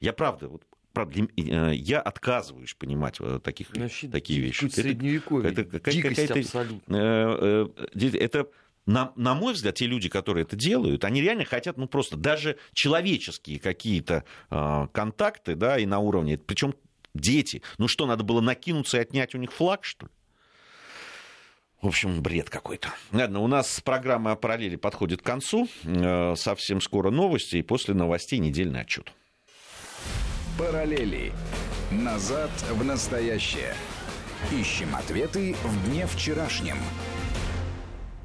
Я 0.00 0.12
правда, 0.12 0.48
вот, 0.48 0.64
правда, 0.92 1.20
э, 1.36 1.74
я 1.76 2.00
отказываюсь 2.00 2.74
понимать 2.74 3.18
э, 3.20 3.38
таких, 3.44 3.68
Вообще, 3.76 4.08
такие 4.08 4.40
вещи. 4.40 4.66
Средневековье, 4.66 5.52
это, 5.52 5.60
это, 5.60 5.92
дикость 5.92 6.28
абсолютно. 6.32 6.96
Э, 6.96 7.68
это, 7.94 8.50
на, 8.86 9.12
на 9.14 9.36
мой 9.36 9.54
взгляд, 9.54 9.76
те 9.76 9.86
люди, 9.86 10.08
которые 10.08 10.42
это 10.42 10.56
делают, 10.56 11.04
они 11.04 11.22
реально 11.22 11.44
хотят, 11.44 11.76
ну, 11.76 11.86
просто 11.86 12.16
даже 12.16 12.58
человеческие 12.72 13.60
какие-то 13.60 14.24
э, 14.50 14.88
контакты, 14.92 15.54
да, 15.54 15.78
и 15.78 15.86
на 15.86 16.00
уровне, 16.00 16.38
причем 16.38 16.74
дети. 17.20 17.62
Ну 17.78 17.88
что, 17.88 18.06
надо 18.06 18.24
было 18.24 18.40
накинуться 18.40 18.98
и 18.98 19.00
отнять 19.00 19.34
у 19.34 19.38
них 19.38 19.52
флаг, 19.52 19.84
что 19.84 20.06
ли? 20.06 20.12
В 21.82 21.88
общем, 21.88 22.22
бред 22.22 22.48
какой-то. 22.48 22.88
Ладно, 23.12 23.40
у 23.40 23.46
нас 23.46 23.80
программа 23.80 24.34
«Параллели» 24.34 24.76
подходит 24.76 25.20
к 25.20 25.24
концу. 25.24 25.68
Э, 25.84 26.34
совсем 26.36 26.80
скоро 26.80 27.10
новости, 27.10 27.56
и 27.56 27.62
после 27.62 27.94
новостей 27.94 28.38
недельный 28.38 28.80
отчет. 28.80 29.12
«Параллели. 30.58 31.32
Назад 31.90 32.50
в 32.70 32.82
настоящее». 32.82 33.74
Ищем 34.52 34.94
ответы 34.96 35.54
в 35.62 35.90
дне 35.90 36.06
вчерашнем– 36.06 36.78